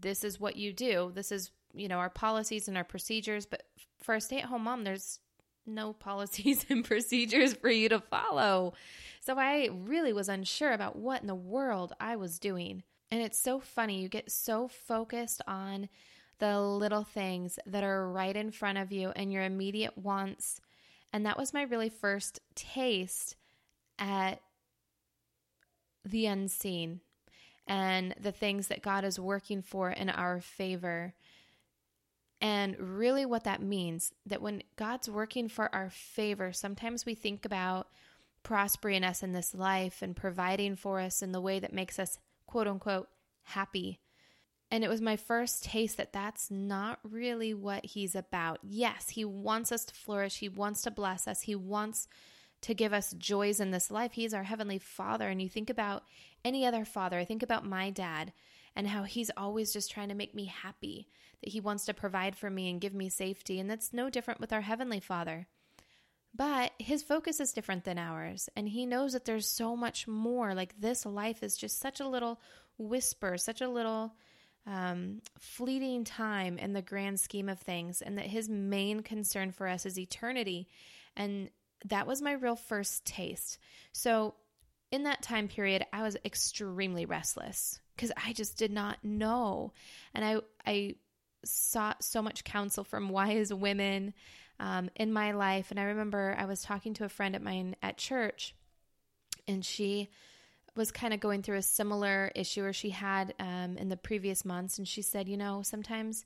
this 0.00 0.22
is 0.22 0.38
what 0.38 0.56
you 0.56 0.72
do 0.72 1.10
this 1.14 1.32
is 1.32 1.50
you 1.74 1.88
know 1.88 1.98
our 1.98 2.10
policies 2.10 2.68
and 2.68 2.76
our 2.76 2.84
procedures 2.84 3.46
but 3.46 3.64
for 4.00 4.14
a 4.14 4.20
stay-at-home 4.20 4.64
mom 4.64 4.84
there's 4.84 5.18
no 5.66 5.92
policies 5.92 6.66
and 6.70 6.84
procedures 6.84 7.54
for 7.54 7.70
you 7.70 7.88
to 7.88 8.00
follow. 8.00 8.74
So 9.20 9.38
I 9.38 9.68
really 9.72 10.12
was 10.12 10.28
unsure 10.28 10.72
about 10.72 10.96
what 10.96 11.20
in 11.20 11.26
the 11.26 11.34
world 11.34 11.92
I 12.00 12.16
was 12.16 12.38
doing. 12.38 12.82
And 13.10 13.20
it's 13.20 13.38
so 13.38 13.60
funny. 13.60 14.00
You 14.00 14.08
get 14.08 14.30
so 14.30 14.68
focused 14.68 15.42
on 15.46 15.88
the 16.38 16.60
little 16.60 17.04
things 17.04 17.58
that 17.66 17.84
are 17.84 18.08
right 18.08 18.34
in 18.34 18.50
front 18.50 18.78
of 18.78 18.92
you 18.92 19.12
and 19.14 19.32
your 19.32 19.42
immediate 19.42 19.96
wants. 19.98 20.60
And 21.12 21.26
that 21.26 21.38
was 21.38 21.52
my 21.52 21.62
really 21.62 21.90
first 21.90 22.40
taste 22.54 23.36
at 23.98 24.40
the 26.04 26.26
unseen 26.26 27.00
and 27.66 28.14
the 28.20 28.32
things 28.32 28.68
that 28.68 28.82
God 28.82 29.04
is 29.04 29.20
working 29.20 29.62
for 29.62 29.90
in 29.90 30.08
our 30.08 30.40
favor. 30.40 31.14
And 32.40 32.76
really, 32.78 33.26
what 33.26 33.44
that 33.44 33.62
means 33.62 34.12
that 34.24 34.40
when 34.40 34.62
God's 34.76 35.10
working 35.10 35.48
for 35.48 35.74
our 35.74 35.90
favor, 35.90 36.52
sometimes 36.52 37.04
we 37.04 37.14
think 37.14 37.44
about 37.44 37.88
prospering 38.42 39.04
us 39.04 39.22
in 39.22 39.32
this 39.32 39.54
life 39.54 40.00
and 40.00 40.16
providing 40.16 40.76
for 40.76 41.00
us 41.00 41.22
in 41.22 41.32
the 41.32 41.40
way 41.40 41.58
that 41.58 41.74
makes 41.74 41.98
us 41.98 42.18
quote 42.46 42.66
unquote 42.66 43.08
happy. 43.42 44.00
And 44.70 44.84
it 44.84 44.88
was 44.88 45.00
my 45.00 45.16
first 45.16 45.64
taste 45.64 45.96
that 45.96 46.12
that's 46.12 46.50
not 46.50 47.00
really 47.02 47.52
what 47.52 47.84
he's 47.84 48.14
about. 48.14 48.60
Yes, 48.62 49.10
he 49.10 49.24
wants 49.24 49.72
us 49.72 49.84
to 49.86 49.94
flourish, 49.94 50.38
he 50.38 50.48
wants 50.48 50.82
to 50.82 50.90
bless 50.90 51.26
us, 51.26 51.42
he 51.42 51.54
wants 51.54 52.08
to 52.62 52.74
give 52.74 52.92
us 52.92 53.12
joys 53.14 53.58
in 53.58 53.70
this 53.70 53.90
life. 53.90 54.12
He's 54.12 54.34
our 54.34 54.42
heavenly 54.44 54.78
father. 54.78 55.28
And 55.28 55.40
you 55.40 55.48
think 55.48 55.70
about 55.70 56.04
any 56.44 56.64
other 56.64 56.84
father, 56.84 57.18
I 57.18 57.24
think 57.24 57.42
about 57.42 57.66
my 57.66 57.90
dad 57.90 58.32
and 58.76 58.86
how 58.88 59.02
he's 59.02 59.30
always 59.36 59.72
just 59.72 59.90
trying 59.90 60.08
to 60.08 60.14
make 60.14 60.34
me 60.34 60.46
happy, 60.46 61.08
that 61.42 61.50
he 61.50 61.60
wants 61.60 61.84
to 61.86 61.94
provide 61.94 62.36
for 62.36 62.50
me 62.50 62.70
and 62.70 62.80
give 62.80 62.94
me 62.94 63.08
safety. 63.08 63.58
And 63.58 63.70
that's 63.70 63.92
no 63.92 64.10
different 64.10 64.40
with 64.40 64.52
our 64.52 64.60
heavenly 64.60 65.00
father. 65.00 65.46
But 66.34 66.72
his 66.78 67.02
focus 67.02 67.40
is 67.40 67.52
different 67.52 67.84
than 67.84 67.98
ours. 67.98 68.48
And 68.54 68.68
he 68.68 68.86
knows 68.86 69.12
that 69.12 69.24
there's 69.24 69.48
so 69.48 69.76
much 69.76 70.06
more. 70.06 70.54
Like 70.54 70.80
this 70.80 71.04
life 71.04 71.42
is 71.42 71.56
just 71.56 71.80
such 71.80 72.00
a 72.00 72.08
little 72.08 72.40
whisper, 72.78 73.36
such 73.36 73.60
a 73.60 73.68
little 73.68 74.14
um, 74.66 75.22
fleeting 75.38 76.04
time 76.04 76.56
in 76.58 76.72
the 76.72 76.82
grand 76.82 77.18
scheme 77.18 77.48
of 77.48 77.58
things. 77.58 78.00
And 78.00 78.18
that 78.18 78.26
his 78.26 78.48
main 78.48 79.02
concern 79.02 79.50
for 79.50 79.66
us 79.66 79.86
is 79.86 79.98
eternity. 79.98 80.68
And 81.16 81.50
that 81.86 82.06
was 82.06 82.22
my 82.22 82.32
real 82.32 82.56
first 82.56 83.04
taste. 83.04 83.58
So 83.92 84.34
in 84.90 85.04
that 85.04 85.22
time 85.22 85.48
period, 85.48 85.84
I 85.92 86.02
was 86.02 86.16
extremely 86.24 87.06
restless 87.06 87.80
because 87.94 88.12
I 88.16 88.32
just 88.32 88.56
did 88.56 88.72
not 88.72 88.98
know. 89.04 89.72
And 90.14 90.24
I, 90.24 90.38
I 90.66 90.96
sought 91.44 92.02
so 92.02 92.22
much 92.22 92.44
counsel 92.44 92.84
from 92.84 93.08
wise 93.10 93.52
women 93.52 94.14
um, 94.58 94.90
in 94.96 95.12
my 95.12 95.32
life. 95.32 95.70
And 95.70 95.78
I 95.78 95.84
remember 95.84 96.36
I 96.38 96.44
was 96.44 96.62
talking 96.62 96.94
to 96.94 97.04
a 97.04 97.08
friend 97.08 97.36
of 97.36 97.42
mine 97.42 97.76
at 97.82 97.96
church, 97.96 98.54
and 99.46 99.64
she 99.64 100.08
was 100.76 100.92
kind 100.92 101.12
of 101.12 101.20
going 101.20 101.42
through 101.42 101.58
a 101.58 101.62
similar 101.62 102.30
issue 102.34 102.64
or 102.64 102.72
she 102.72 102.90
had 102.90 103.34
um, 103.40 103.76
in 103.76 103.88
the 103.88 103.96
previous 103.96 104.44
months. 104.44 104.78
And 104.78 104.86
she 104.86 105.02
said, 105.02 105.28
you 105.28 105.36
know, 105.36 105.62
sometimes 105.62 106.24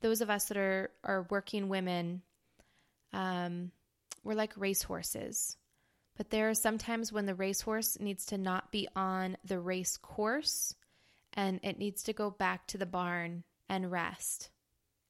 those 0.00 0.20
of 0.20 0.28
us 0.28 0.46
that 0.46 0.56
are, 0.56 0.90
are 1.02 1.26
working 1.30 1.68
women, 1.68 2.22
um, 3.12 3.70
we're 4.22 4.34
like 4.34 4.52
racehorses. 4.56 5.56
But 6.16 6.30
there 6.30 6.48
are 6.48 6.54
sometimes 6.54 7.12
when 7.12 7.26
the 7.26 7.34
racehorse 7.34 7.98
needs 8.00 8.26
to 8.26 8.38
not 8.38 8.72
be 8.72 8.88
on 8.96 9.36
the 9.44 9.60
race 9.60 9.96
course 9.96 10.74
and 11.34 11.60
it 11.62 11.78
needs 11.78 12.02
to 12.04 12.12
go 12.12 12.30
back 12.30 12.66
to 12.68 12.78
the 12.78 12.86
barn 12.86 13.44
and 13.68 13.90
rest. 13.90 14.50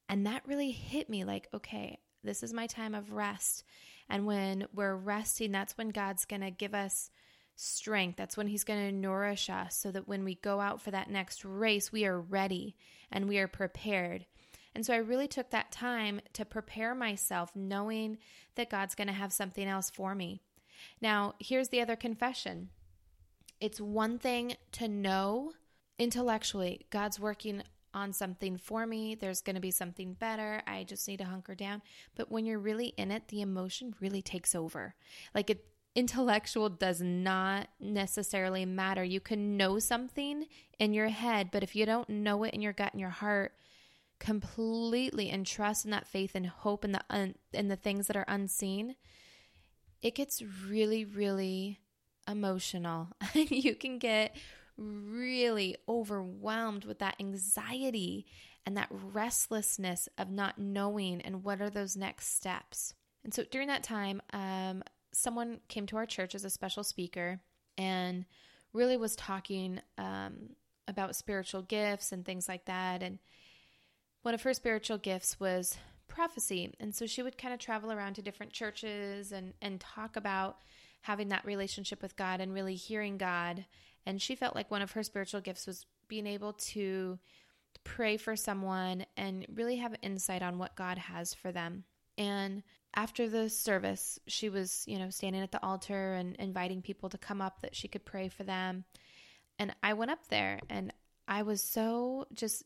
And 0.09 0.25
that 0.25 0.47
really 0.47 0.71
hit 0.71 1.09
me 1.09 1.23
like, 1.23 1.47
okay, 1.53 1.99
this 2.23 2.43
is 2.43 2.53
my 2.53 2.67
time 2.67 2.93
of 2.93 3.13
rest. 3.13 3.63
And 4.09 4.25
when 4.25 4.67
we're 4.73 4.95
resting, 4.95 5.51
that's 5.51 5.77
when 5.77 5.89
God's 5.89 6.25
going 6.25 6.41
to 6.41 6.51
give 6.51 6.73
us 6.73 7.09
strength. 7.55 8.17
That's 8.17 8.37
when 8.37 8.47
He's 8.47 8.63
going 8.63 8.85
to 8.85 8.91
nourish 8.91 9.49
us 9.49 9.77
so 9.77 9.91
that 9.91 10.07
when 10.07 10.23
we 10.23 10.35
go 10.35 10.59
out 10.59 10.81
for 10.81 10.91
that 10.91 11.09
next 11.09 11.43
race, 11.43 11.91
we 11.91 12.05
are 12.05 12.19
ready 12.19 12.75
and 13.11 13.27
we 13.27 13.39
are 13.39 13.47
prepared. 13.47 14.25
And 14.75 14.85
so 14.85 14.93
I 14.93 14.97
really 14.97 15.27
took 15.27 15.49
that 15.51 15.71
time 15.71 16.21
to 16.33 16.45
prepare 16.45 16.93
myself, 16.93 17.51
knowing 17.55 18.19
that 18.55 18.69
God's 18.69 18.95
going 18.95 19.07
to 19.07 19.13
have 19.13 19.33
something 19.33 19.67
else 19.67 19.89
for 19.89 20.13
me. 20.13 20.41
Now, 21.01 21.35
here's 21.39 21.69
the 21.69 21.81
other 21.81 21.95
confession 21.95 22.69
it's 23.59 23.81
one 23.81 24.19
thing 24.19 24.55
to 24.73 24.87
know 24.87 25.53
intellectually 25.97 26.85
God's 26.91 27.19
working 27.19 27.63
on 27.93 28.13
something 28.13 28.57
for 28.57 28.85
me. 28.85 29.15
There's 29.15 29.41
going 29.41 29.55
to 29.55 29.61
be 29.61 29.71
something 29.71 30.13
better. 30.13 30.61
I 30.67 30.83
just 30.83 31.07
need 31.07 31.17
to 31.17 31.25
hunker 31.25 31.55
down. 31.55 31.81
But 32.15 32.31
when 32.31 32.45
you're 32.45 32.59
really 32.59 32.87
in 32.97 33.09
it, 33.09 33.29
the 33.29 33.41
emotion 33.41 33.95
really 33.99 34.21
takes 34.21 34.53
over. 34.53 34.93
Like 35.33 35.49
it 35.49 35.65
intellectual 35.95 36.69
does 36.69 37.01
not 37.01 37.69
necessarily 37.79 38.65
matter. 38.65 39.03
You 39.03 39.19
can 39.19 39.57
know 39.57 39.79
something 39.79 40.45
in 40.77 40.93
your 40.93 41.07
head, 41.07 41.49
but 41.51 41.63
if 41.63 41.75
you 41.75 41.87
don't 41.87 42.07
know 42.07 42.43
it 42.43 42.53
in 42.53 42.61
your 42.61 42.73
gut 42.73 42.93
and 42.93 43.01
your 43.01 43.09
heart 43.09 43.53
completely 44.19 45.31
and 45.31 45.45
trust 45.45 45.85
in 45.85 45.91
that 45.91 46.07
faith 46.07 46.35
and 46.35 46.45
hope 46.45 46.85
in 46.85 46.91
the 46.91 47.01
un- 47.09 47.35
in 47.51 47.67
the 47.67 47.75
things 47.75 48.05
that 48.07 48.15
are 48.15 48.25
unseen, 48.27 48.95
it 50.01 50.15
gets 50.15 50.41
really 50.67 51.05
really 51.05 51.79
emotional. 52.27 53.09
And 53.35 53.51
you 53.51 53.75
can 53.75 53.99
get 53.99 54.35
really 54.77 55.75
overwhelmed 55.87 56.85
with 56.85 56.99
that 56.99 57.15
anxiety 57.19 58.25
and 58.65 58.77
that 58.77 58.89
restlessness 58.91 60.07
of 60.17 60.29
not 60.29 60.59
knowing 60.59 61.21
and 61.21 61.43
what 61.43 61.61
are 61.61 61.69
those 61.69 61.95
next 61.95 62.35
steps. 62.35 62.93
And 63.23 63.33
so 63.33 63.43
during 63.49 63.69
that 63.69 63.83
time, 63.83 64.21
um, 64.33 64.83
someone 65.13 65.59
came 65.67 65.87
to 65.87 65.97
our 65.97 66.05
church 66.05 66.35
as 66.35 66.45
a 66.45 66.49
special 66.49 66.83
speaker 66.83 67.39
and 67.77 68.25
really 68.73 68.97
was 68.97 69.15
talking 69.15 69.79
um, 69.97 70.49
about 70.87 71.15
spiritual 71.15 71.61
gifts 71.61 72.11
and 72.11 72.25
things 72.25 72.47
like 72.47 72.65
that. 72.65 73.01
And 73.01 73.19
one 74.21 74.33
of 74.33 74.43
her 74.43 74.53
spiritual 74.53 74.97
gifts 74.97 75.39
was 75.39 75.77
prophecy. 76.07 76.73
And 76.79 76.93
so 76.95 77.05
she 77.05 77.23
would 77.23 77.37
kind 77.37 77.53
of 77.53 77.59
travel 77.59 77.91
around 77.91 78.15
to 78.15 78.21
different 78.21 78.53
churches 78.53 79.31
and, 79.31 79.53
and 79.61 79.79
talk 79.79 80.15
about 80.15 80.57
having 81.01 81.29
that 81.29 81.45
relationship 81.45 82.01
with 82.01 82.15
God 82.15 82.41
and 82.41 82.53
really 82.53 82.75
hearing 82.75 83.17
God 83.17 83.65
and 84.07 84.21
she 84.21 84.35
felt 84.35 84.55
like 84.55 84.71
one 84.71 84.81
of 84.81 84.93
her 84.93 85.03
spiritual 85.03 85.41
gifts 85.41 85.67
was 85.67 85.85
being 86.07 86.27
able 86.27 86.53
to 86.53 87.19
pray 87.83 88.15
for 88.15 88.37
someone 88.37 89.05
and 89.17 89.45
really 89.53 89.75
have 89.75 89.93
insight 90.01 90.41
on 90.41 90.57
what 90.57 90.77
God 90.77 90.97
has 90.97 91.33
for 91.33 91.51
them. 91.51 91.83
And 92.17 92.63
after 92.95 93.27
the 93.27 93.49
service, 93.49 94.17
she 94.25 94.47
was, 94.47 94.85
you 94.87 94.97
know, 94.97 95.09
standing 95.09 95.41
at 95.41 95.51
the 95.51 95.61
altar 95.61 96.13
and 96.13 96.37
inviting 96.37 96.81
people 96.81 97.09
to 97.09 97.17
come 97.17 97.41
up 97.41 97.59
that 97.61 97.75
she 97.75 97.89
could 97.89 98.05
pray 98.05 98.29
for 98.29 98.43
them. 98.43 98.85
And 99.59 99.75
I 99.83 99.91
went 99.91 100.11
up 100.11 100.25
there 100.29 100.61
and 100.69 100.93
I 101.27 101.43
was 101.43 101.61
so 101.61 102.27
just 102.33 102.63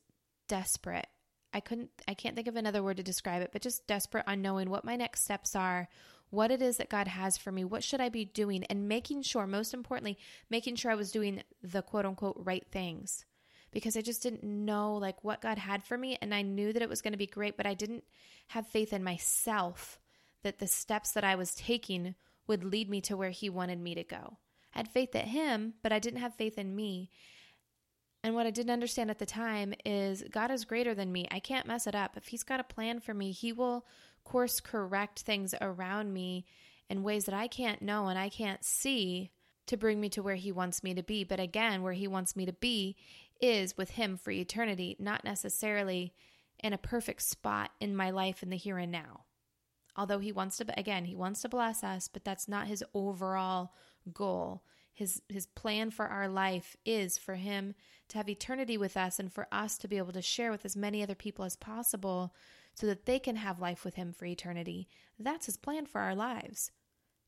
desperate. 0.48 1.08
I 1.54 1.60
couldn't, 1.60 1.90
I 2.08 2.14
can't 2.14 2.36
think 2.36 2.48
of 2.48 2.56
another 2.56 2.84
word 2.84 2.98
to 2.98 3.04
describe 3.04 3.42
it, 3.42 3.52
but 3.52 3.62
just 3.62 3.88
desperate 3.88 4.24
on 4.28 4.42
knowing 4.42 4.70
what 4.70 4.86
my 4.86 4.96
next 4.96 5.24
steps 5.24 5.56
are, 5.56 5.90
what 6.30 6.52
it 6.52 6.62
is 6.62 6.78
that 6.78 6.90
God 6.90 7.08
has 7.08 7.38
for 7.38 7.52
me, 7.52 7.64
what 7.64 7.84
should 7.84 8.00
I 8.00 8.10
be 8.10 8.26
doing, 8.26 8.64
and 8.66 8.88
making 8.88 9.24
sure, 9.24 9.46
most 9.46 9.74
importantly, 9.74 10.18
making 10.50 10.76
sure 10.76 10.92
I 10.92 10.96
was 10.96 11.12
doing 11.12 11.44
the 11.62 11.82
quote 11.82 12.06
unquote 12.06 12.38
right 12.40 12.66
things 12.72 13.26
because 13.72 13.96
I 13.96 14.02
just 14.02 14.22
didn't 14.22 14.44
know 14.44 14.96
like 14.96 15.24
what 15.24 15.42
God 15.42 15.58
had 15.58 15.84
for 15.84 15.98
me 15.98 16.18
and 16.22 16.34
I 16.34 16.42
knew 16.42 16.74
that 16.74 16.82
it 16.82 16.90
was 16.90 17.02
going 17.02 17.14
to 17.14 17.18
be 17.18 17.28
great, 17.28 17.58
but 17.58 17.66
I 17.66 17.74
didn't 17.74 18.04
have 18.50 18.68
faith 18.68 18.94
in 18.94 19.04
myself 19.04 20.00
that 20.44 20.60
the 20.60 20.68
steps 20.68 21.12
that 21.12 21.24
I 21.24 21.36
was 21.36 21.56
taking 21.56 22.16
would 22.48 22.64
lead 22.64 22.90
me 22.90 23.02
to 23.02 23.16
where 23.16 23.30
he 23.30 23.50
wanted 23.50 23.80
me 23.80 23.96
to 23.96 24.04
go. 24.04 24.38
I 24.74 24.80
had 24.80 24.90
faith 24.90 25.16
in 25.16 25.26
him, 25.28 25.74
but 25.84 25.92
I 25.92 26.00
didn't 26.00 26.20
have 26.20 26.36
faith 26.36 26.58
in 26.58 26.76
me. 26.76 27.10
And 28.24 28.36
what 28.36 28.46
I 28.46 28.52
didn't 28.52 28.72
understand 28.72 29.10
at 29.10 29.20
the 29.20 29.26
time 29.26 29.74
is 29.84 30.24
God 30.30 30.52
is 30.52 30.66
greater 30.66 30.94
than 30.94 31.12
me. 31.12 31.28
I 31.32 31.40
can't 31.40 31.66
mess 31.66 31.88
it 31.88 31.96
up. 31.96 32.16
If 32.18 32.28
he's 32.28 32.44
got 32.44 32.60
a 32.60 32.64
plan 32.64 33.00
for 33.00 33.14
me, 33.14 33.32
he 33.32 33.52
will 33.52 33.86
course 34.24 34.60
correct 34.60 35.22
things 35.22 35.56
around 35.60 36.14
me 36.14 36.46
in 36.90 37.04
ways 37.04 37.26
that 37.26 37.34
I 37.34 37.48
can't 37.48 37.82
know 37.82 38.08
and 38.08 38.20
I 38.20 38.30
can't 38.30 38.64
see 38.64 39.32
to 39.68 39.78
bring 39.78 40.02
me 40.02 40.10
to 40.10 40.22
where 40.22 40.36
He 40.36 40.52
wants 40.52 40.84
me 40.84 40.94
to 40.94 41.04
be. 41.04 41.24
But 41.24 41.40
again, 41.40 41.82
where 41.82 41.94
He 41.94 42.08
wants 42.08 42.36
me 42.36 42.46
to 42.46 42.54
be 42.54 42.96
is 43.40 43.78
with 43.78 43.92
Him 43.92 44.18
for 44.18 44.32
eternity, 44.32 44.96
not 45.00 45.24
necessarily 45.24 46.14
in 46.60 46.74
a 46.74 46.78
perfect 46.78 47.22
spot 47.24 47.72
in 47.80 47.96
my 47.96 48.10
life 48.10 48.44
in 48.44 48.50
the 48.50 48.58
here 48.58 48.78
and 48.78 48.92
now. 48.92 49.22
Although 49.96 50.20
He 50.20 50.32
wants 50.32 50.58
to, 50.58 50.80
again, 50.80 51.06
He 51.06 51.16
wants 51.16 51.42
to 51.42 51.50
bless 51.50 51.84
us, 51.84 52.08
but 52.08 52.24
that's 52.24 52.48
not 52.48 52.68
His 52.68 52.84
overall 52.94 53.72
goal. 54.14 54.64
His, 55.02 55.20
his 55.30 55.48
plan 55.48 55.90
for 55.90 56.06
our 56.06 56.28
life 56.28 56.78
is 56.86 57.18
for 57.18 57.34
him 57.34 57.74
to 58.10 58.18
have 58.20 58.30
eternity 58.30 58.78
with 58.78 58.96
us 58.96 59.18
and 59.18 59.34
for 59.34 59.48
us 59.52 59.80
to 59.80 59.88
be 59.88 59.98
able 59.98 60.14
to 60.14 60.22
share 60.22 60.52
with 60.52 60.64
as 60.64 60.76
many 60.76 61.02
other 61.02 61.16
people 61.16 61.44
as 61.44 61.56
possible 61.56 62.36
so 62.76 62.86
that 62.86 63.08
they 63.08 63.18
can 63.18 63.38
have 63.38 63.60
life 63.60 63.84
with 63.84 63.96
Him 63.96 64.14
for 64.14 64.26
eternity. 64.26 64.88
That's 65.18 65.48
His 65.48 65.58
plan 65.58 65.88
for 65.88 66.02
our 66.02 66.14
lives. 66.14 66.70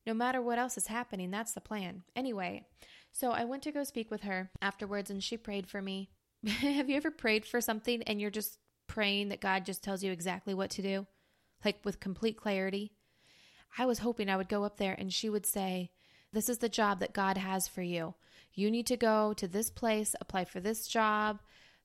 No 0.06 0.14
matter 0.14 0.40
what 0.40 0.60
else 0.60 0.78
is 0.78 0.86
happening, 0.86 1.32
that's 1.32 1.54
the 1.54 1.62
plan. 1.62 2.04
Anyway, 2.16 2.68
so 3.12 3.32
I 3.32 3.44
went 3.44 3.64
to 3.64 3.72
go 3.72 3.84
speak 3.84 4.12
with 4.12 4.22
her 4.22 4.52
afterwards 4.62 5.10
and 5.10 5.24
she 5.24 5.36
prayed 5.36 5.66
for 5.66 5.82
me. 5.82 6.12
have 6.46 6.92
you 6.92 6.98
ever 6.98 7.10
prayed 7.10 7.44
for 7.44 7.60
something 7.60 8.04
and 8.04 8.22
you're 8.22 8.30
just 8.30 8.60
praying 8.86 9.30
that 9.30 9.42
God 9.42 9.66
just 9.66 9.84
tells 9.84 10.04
you 10.04 10.12
exactly 10.12 10.54
what 10.54 10.70
to 10.72 10.84
do? 10.84 11.08
Like 11.66 11.80
with 11.84 12.00
complete 12.00 12.38
clarity? 12.38 12.92
I 13.80 13.88
was 13.88 13.98
hoping 13.98 14.30
I 14.30 14.38
would 14.38 14.50
go 14.50 14.64
up 14.64 14.78
there 14.78 14.94
and 14.94 15.12
she 15.12 15.28
would 15.28 15.48
say, 15.48 15.90
This 16.34 16.50
is 16.50 16.58
the 16.58 16.70
job 16.70 17.00
that 17.00 17.14
God 17.14 17.38
has 17.38 17.68
for 17.68 17.82
you. 17.82 18.16
You 18.54 18.70
need 18.70 18.88
to 18.88 18.98
go 18.98 19.34
to 19.34 19.48
this 19.48 19.70
place, 19.70 20.16
apply 20.20 20.46
for 20.46 20.60
this 20.60 20.88
job. 20.88 21.40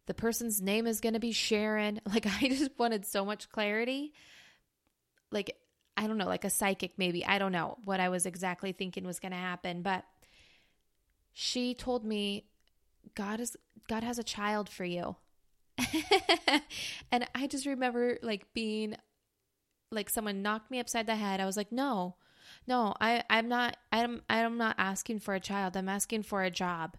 The 0.06 0.14
person's 0.14 0.60
name 0.60 0.86
is 0.86 1.00
going 1.00 1.12
to 1.14 1.20
be 1.20 1.32
Sharon. 1.32 2.00
Like, 2.06 2.26
I 2.26 2.48
just 2.48 2.78
wanted 2.78 3.06
so 3.06 3.24
much 3.24 3.50
clarity. 3.50 4.14
Like, 5.30 5.56
I 5.96 6.06
don't 6.06 6.16
know, 6.16 6.26
like 6.26 6.44
a 6.44 6.50
psychic 6.50 6.92
maybe. 6.96 7.24
I 7.24 7.38
don't 7.38 7.52
know 7.52 7.76
what 7.84 8.00
I 8.00 8.08
was 8.08 8.24
exactly 8.24 8.72
thinking 8.72 9.04
was 9.04 9.20
going 9.20 9.32
to 9.32 9.38
happen, 9.38 9.82
but 9.82 10.04
she 11.32 11.74
told 11.74 12.04
me 12.04 12.44
God 13.14 13.40
is 13.40 13.56
God 13.88 14.02
has 14.04 14.18
a 14.18 14.22
child 14.22 14.68
for 14.68 14.84
you. 14.84 15.16
and 17.12 17.26
I 17.34 17.46
just 17.46 17.66
remember 17.66 18.18
like 18.22 18.52
being 18.54 18.96
like 19.90 20.08
someone 20.10 20.42
knocked 20.42 20.70
me 20.70 20.80
upside 20.80 21.06
the 21.06 21.16
head. 21.16 21.40
I 21.40 21.46
was 21.46 21.56
like, 21.56 21.72
"No. 21.72 22.16
No, 22.68 22.94
I 23.00 23.24
I'm 23.30 23.48
not 23.48 23.76
I'm 23.90 24.22
I'm 24.28 24.58
not 24.58 24.76
asking 24.78 25.20
for 25.20 25.34
a 25.34 25.40
child. 25.40 25.76
I'm 25.76 25.88
asking 25.88 26.22
for 26.22 26.42
a 26.42 26.50
job." 26.50 26.96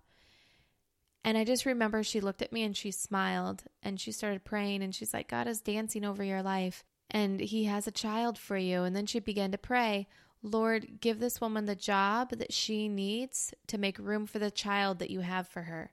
And 1.24 1.38
I 1.38 1.44
just 1.44 1.66
remember 1.66 2.02
she 2.04 2.22
looked 2.22 2.42
at 2.42 2.52
me 2.52 2.64
and 2.64 2.76
she 2.76 2.92
smiled 2.92 3.64
and 3.84 4.00
she 4.00 4.12
started 4.12 4.44
praying 4.44 4.82
and 4.82 4.96
she's 4.96 5.14
like, 5.14 5.28
God 5.28 5.48
is 5.48 5.60
dancing 5.62 6.06
over 6.06 6.24
your 6.24 6.42
life 6.42 6.86
and 7.12 7.40
he 7.40 7.66
has 7.66 7.88
a 7.88 7.92
child 7.92 8.38
for 8.38 8.58
you. 8.58 8.84
And 8.84 8.96
then 8.96 9.06
she 9.06 9.20
began 9.20 9.52
to 9.52 9.58
pray, 9.58 10.08
Lord, 10.42 11.02
give 11.02 11.20
this 11.20 11.42
woman 11.42 11.66
the 11.66 11.76
job 11.76 12.32
that 12.32 12.54
she 12.54 12.88
needs 12.88 13.54
to 13.68 13.78
make 13.78 14.00
room 14.00 14.26
for 14.26 14.40
the 14.40 14.50
child 14.50 15.00
that 15.00 15.10
you 15.10 15.20
have 15.20 15.48
for 15.48 15.64
her. 15.64 15.92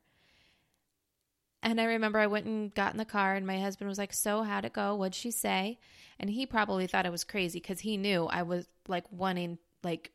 And 1.62 1.80
I 1.80 1.84
remember 1.84 2.20
I 2.20 2.28
went 2.28 2.46
and 2.46 2.72
got 2.72 2.92
in 2.92 2.98
the 2.98 3.04
car, 3.04 3.34
and 3.34 3.44
my 3.44 3.58
husband 3.58 3.88
was 3.88 3.98
like, 3.98 4.12
So, 4.12 4.42
how'd 4.42 4.64
it 4.64 4.72
go? 4.72 4.94
What'd 4.94 5.16
she 5.16 5.32
say? 5.32 5.80
And 6.20 6.30
he 6.30 6.46
probably 6.46 6.86
thought 6.86 7.06
I 7.06 7.10
was 7.10 7.24
crazy 7.24 7.58
because 7.58 7.80
he 7.80 7.96
knew 7.96 8.26
I 8.26 8.42
was 8.42 8.68
like 8.86 9.10
wanting, 9.10 9.58
like, 9.82 10.12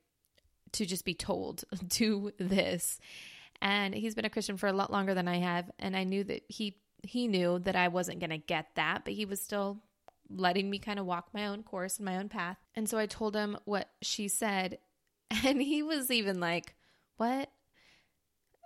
to 0.74 0.86
just 0.86 1.06
be 1.06 1.14
told, 1.14 1.64
do 1.88 2.32
this. 2.38 3.00
And 3.62 3.94
he's 3.94 4.16
been 4.16 4.26
a 4.26 4.30
Christian 4.30 4.58
for 4.58 4.68
a 4.68 4.74
lot 4.74 4.92
longer 4.92 5.14
than 5.14 5.28
I 5.28 5.38
have. 5.38 5.70
And 5.80 5.96
I 5.96 6.04
knew 6.04 6.24
that 6.24 6.44
he 6.48 6.78
he 7.04 7.28
knew 7.28 7.58
that 7.60 7.76
I 7.76 7.88
wasn't 7.88 8.20
going 8.20 8.30
to 8.30 8.38
get 8.38 8.68
that, 8.76 9.04
but 9.04 9.14
he 9.14 9.26
was 9.26 9.42
still 9.42 9.80
letting 10.30 10.70
me 10.70 10.78
kind 10.78 11.00
of 11.00 11.06
walk 11.06 11.30
my 11.34 11.48
own 11.48 11.64
course 11.64 11.98
and 11.98 12.06
my 12.06 12.18
own 12.18 12.30
path. 12.30 12.58
And 12.76 12.88
so 12.88 12.98
I 12.98 13.08
told 13.08 13.36
him 13.36 13.58
what 13.66 13.90
she 14.02 14.28
said. 14.28 14.78
And 15.46 15.62
he 15.62 15.82
was 15.82 16.12
even 16.12 16.42
like, 16.42 16.76
What? 17.16 17.50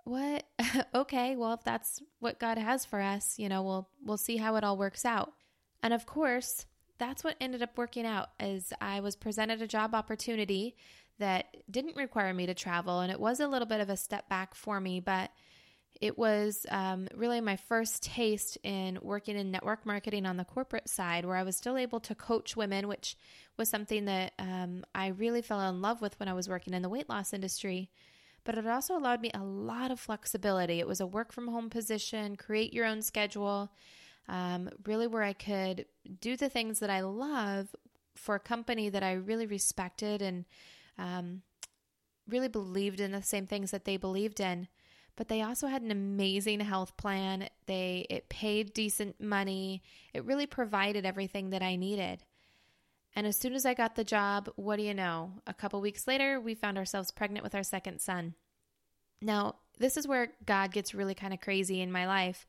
What? 0.04 0.46
okay, 0.96 1.36
well, 1.36 1.54
if 1.54 1.64
that's 1.64 2.02
what 2.20 2.40
God 2.40 2.58
has 2.58 2.86
for 2.86 3.00
us, 3.00 3.38
you 3.38 3.50
know, 3.50 3.62
we'll 3.62 3.90
we'll 4.04 4.18
see 4.18 4.38
how 4.38 4.56
it 4.56 4.64
all 4.64 4.76
works 4.76 5.06
out. 5.06 5.34
And 5.84 5.94
of 5.94 6.08
course, 6.08 6.66
that's 6.98 7.24
what 7.24 7.36
ended 7.42 7.62
up 7.62 7.78
working 7.78 8.06
out 8.06 8.30
as 8.40 8.72
I 8.82 9.00
was 9.00 9.16
presented 9.16 9.62
a 9.62 9.68
job 9.68 9.94
opportunity 9.94 10.76
that 11.20 11.56
didn't 11.70 11.96
require 11.96 12.34
me 12.34 12.46
to 12.46 12.54
travel 12.54 13.00
and 13.00 13.12
it 13.12 13.20
was 13.20 13.40
a 13.40 13.48
little 13.48 13.68
bit 13.68 13.82
of 13.82 13.90
a 13.90 13.98
step 13.98 14.28
back 14.30 14.56
for 14.56 14.80
me, 14.80 15.00
but 15.00 15.32
it 16.02 16.18
was 16.18 16.66
um, 16.70 17.08
really 17.16 17.40
my 17.40 17.56
first 17.56 18.04
taste 18.04 18.58
in 18.64 19.00
working 19.02 19.38
in 19.38 19.52
network 19.52 19.86
marketing 19.86 20.26
on 20.26 20.38
the 20.38 20.44
corporate 20.44 20.90
side, 20.90 21.26
where 21.26 21.38
I 21.38 21.44
was 21.44 21.56
still 21.56 21.78
able 21.78 22.00
to 22.02 22.16
coach 22.16 22.56
women, 22.58 22.88
which 22.88 23.18
was 23.58 23.70
something 23.70 24.06
that 24.06 24.34
um, 24.38 24.84
I 24.94 25.08
really 25.08 25.42
fell 25.42 25.62
in 25.62 25.82
love 25.82 26.02
with 26.02 26.20
when 26.20 26.28
I 26.28 26.34
was 26.34 26.50
working 26.50 26.74
in 26.74 26.82
the 26.82 26.90
weight 26.90 27.08
loss 27.08 27.34
industry. 27.34 27.90
But 28.44 28.58
it 28.58 28.68
also 28.68 28.98
allowed 28.98 29.22
me 29.22 29.32
a 29.34 29.44
lot 29.44 29.90
of 29.90 30.00
flexibility. 30.00 30.80
It 30.80 30.88
was 30.88 31.00
a 31.00 31.08
work 31.08 31.32
from 31.32 31.48
home 31.48 31.70
position, 31.70 32.36
create 32.36 32.74
your 32.74 32.86
own 32.86 33.02
schedule, 33.02 33.72
um, 34.28 34.70
really 34.86 35.08
where 35.08 35.24
I 35.24 35.34
could 35.34 35.86
do 36.22 36.36
the 36.38 36.50
things 36.50 36.80
that 36.80 36.90
I 36.90 37.02
love 37.02 37.76
for 38.16 38.36
a 38.36 38.40
company 38.40 38.90
that 38.90 39.04
I 39.04 39.14
really 39.14 39.46
respected 39.46 40.22
and 40.22 40.46
um, 40.98 41.42
really 42.28 42.48
believed 42.48 43.00
in 43.00 43.12
the 43.12 43.22
same 43.22 43.46
things 43.46 43.72
that 43.72 43.86
they 43.86 43.98
believed 43.98 44.40
in 44.40 44.68
but 45.16 45.30
they 45.30 45.42
also 45.42 45.68
had 45.68 45.82
an 45.82 45.92
amazing 45.92 46.60
health 46.60 46.98
plan. 46.98 47.48
They 47.68 48.06
it 48.10 48.30
paid 48.30 48.74
decent 48.74 49.22
money. 49.22 49.82
It 50.14 50.26
really 50.26 50.46
provided 50.46 51.06
everything 51.06 51.52
that 51.52 51.62
I 51.62 51.76
needed. 51.76 52.24
And 53.16 53.26
as 53.26 53.38
soon 53.38 53.54
as 53.54 53.66
I 53.66 53.74
got 53.74 53.96
the 53.96 54.04
job, 54.04 54.50
what 54.58 54.76
do 54.76 54.84
you 54.84 54.94
know? 54.94 55.32
A 55.48 55.54
couple 55.54 55.80
weeks 55.80 56.06
later, 56.06 56.40
we 56.40 56.54
found 56.54 56.78
ourselves 56.78 57.12
pregnant 57.12 57.44
with 57.44 57.56
our 57.56 57.64
second 57.64 58.02
son. 58.02 58.36
Now, 59.22 59.56
this 59.80 59.96
is 59.96 60.06
where 60.06 60.34
God 60.46 60.74
gets 60.74 60.94
really 60.94 61.16
kind 61.16 61.34
of 61.34 61.40
crazy 61.40 61.82
in 61.82 61.94
my 61.94 62.08
life. 62.08 62.46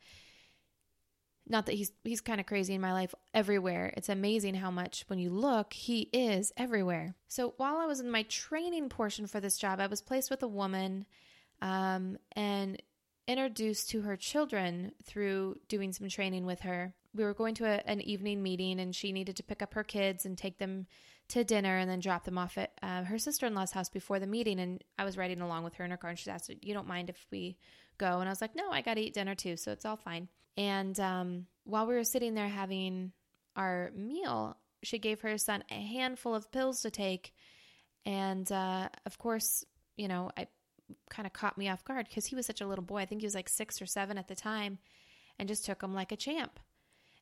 Not 1.49 1.67
that 1.67 1.77
he's 1.77 1.93
he's 2.03 2.21
kind 2.21 2.41
of 2.41 2.47
crazy 2.47 2.75
in 2.75 2.81
my 2.81 2.93
life 2.93 3.15
everywhere. 3.33 3.93
It's 3.97 4.09
amazing 4.09 4.55
how 4.57 4.71
much 4.71 5.05
when 5.07 5.19
you 5.19 5.31
look, 5.31 5.73
he 5.73 6.09
is 6.13 6.53
everywhere. 6.57 7.15
So, 7.29 7.55
while 7.57 7.77
I 7.77 7.87
was 7.87 8.01
in 8.01 8.11
my 8.11 8.25
training 8.25 8.89
portion 8.89 9.27
for 9.27 9.39
this 9.39 9.57
job, 9.57 9.81
I 9.81 9.87
was 9.87 10.03
placed 10.03 10.31
with 10.31 10.43
a 10.43 10.49
woman 10.49 11.07
um, 11.63 12.19
and 12.33 12.83
introduced 13.29 13.91
to 13.91 14.03
her 14.03 14.17
children 14.17 14.93
through 15.05 15.57
doing 15.69 15.93
some 15.93 16.09
training 16.09 16.47
with 16.47 16.61
her. 16.61 16.95
We 17.15 17.25
were 17.25 17.35
going 17.35 17.55
to 17.57 17.65
a, 17.65 17.83
an 17.87 18.01
evening 18.01 18.43
meeting, 18.43 18.81
and 18.81 18.95
she 18.95 19.13
needed 19.13 19.37
to 19.37 19.43
pick 19.43 19.63
up 19.63 19.75
her 19.75 19.85
kids 19.85 20.27
and 20.27 20.37
take 20.37 20.59
them 20.59 20.87
to 21.29 21.43
dinner 21.43 21.77
and 21.77 21.91
then 21.91 21.99
drop 22.01 22.25
them 22.25 22.39
off 22.39 22.57
at 22.57 22.73
uh, 22.83 23.03
her 23.05 23.19
sister 23.19 23.47
in 23.47 23.55
law's 23.55 23.73
house 23.73 23.89
before 23.89 24.21
the 24.21 24.27
meeting. 24.27 24.61
And 24.61 24.83
I 24.99 25.05
was 25.05 25.17
riding 25.17 25.41
along 25.41 25.65
with 25.65 25.75
her 25.75 25.85
in 25.85 25.91
her 25.91 25.97
car, 25.97 26.11
and 26.11 26.19
she 26.19 26.31
asked, 26.31 26.51
You 26.63 26.75
don't 26.75 26.87
mind 26.87 27.11
if 27.11 27.27
we 27.31 27.57
go? 27.99 28.21
And 28.21 28.29
I 28.29 28.33
was 28.33 28.41
like, 28.41 28.57
No, 28.57 28.71
I 28.71 28.83
got 28.83 28.95
to 28.95 29.01
eat 29.01 29.15
dinner 29.15 29.35
too, 29.35 29.57
so 29.57 29.73
it's 29.73 29.85
all 29.85 29.97
fine. 29.97 30.29
And 30.57 30.99
um, 31.01 31.47
while 31.65 31.87
we 31.87 31.95
were 31.95 32.05
sitting 32.05 32.35
there 32.35 32.49
having 32.49 33.13
our 33.57 33.91
meal, 33.95 34.57
she 34.83 34.99
gave 34.99 35.21
her 35.21 35.37
son 35.39 35.65
a 35.71 35.75
handful 35.75 36.35
of 36.35 36.51
pills 36.53 36.83
to 36.83 36.91
take. 36.91 37.33
And 38.05 38.51
uh, 38.51 38.89
of 39.05 39.19
course, 39.19 39.65
you 39.97 40.09
know, 40.09 40.31
I 40.37 40.47
kind 41.11 41.27
of 41.27 41.33
caught 41.33 41.59
me 41.59 41.69
off 41.69 41.85
guard 41.85 42.07
because 42.09 42.27
he 42.27 42.37
was 42.37 42.47
such 42.47 42.61
a 42.61 42.67
little 42.67 42.85
boy. 42.85 42.99
I 42.99 43.07
think 43.07 43.21
he 43.21 43.27
was 43.27 43.35
like 43.35 43.49
six 43.49 43.83
or 43.83 43.87
seven 43.87 44.19
at 44.19 44.29
the 44.29 44.35
time 44.35 44.79
and 45.39 45.49
just 45.49 45.65
took 45.65 45.83
him 45.83 45.95
like 45.95 46.13
a 46.13 46.17
champ. 46.17 46.61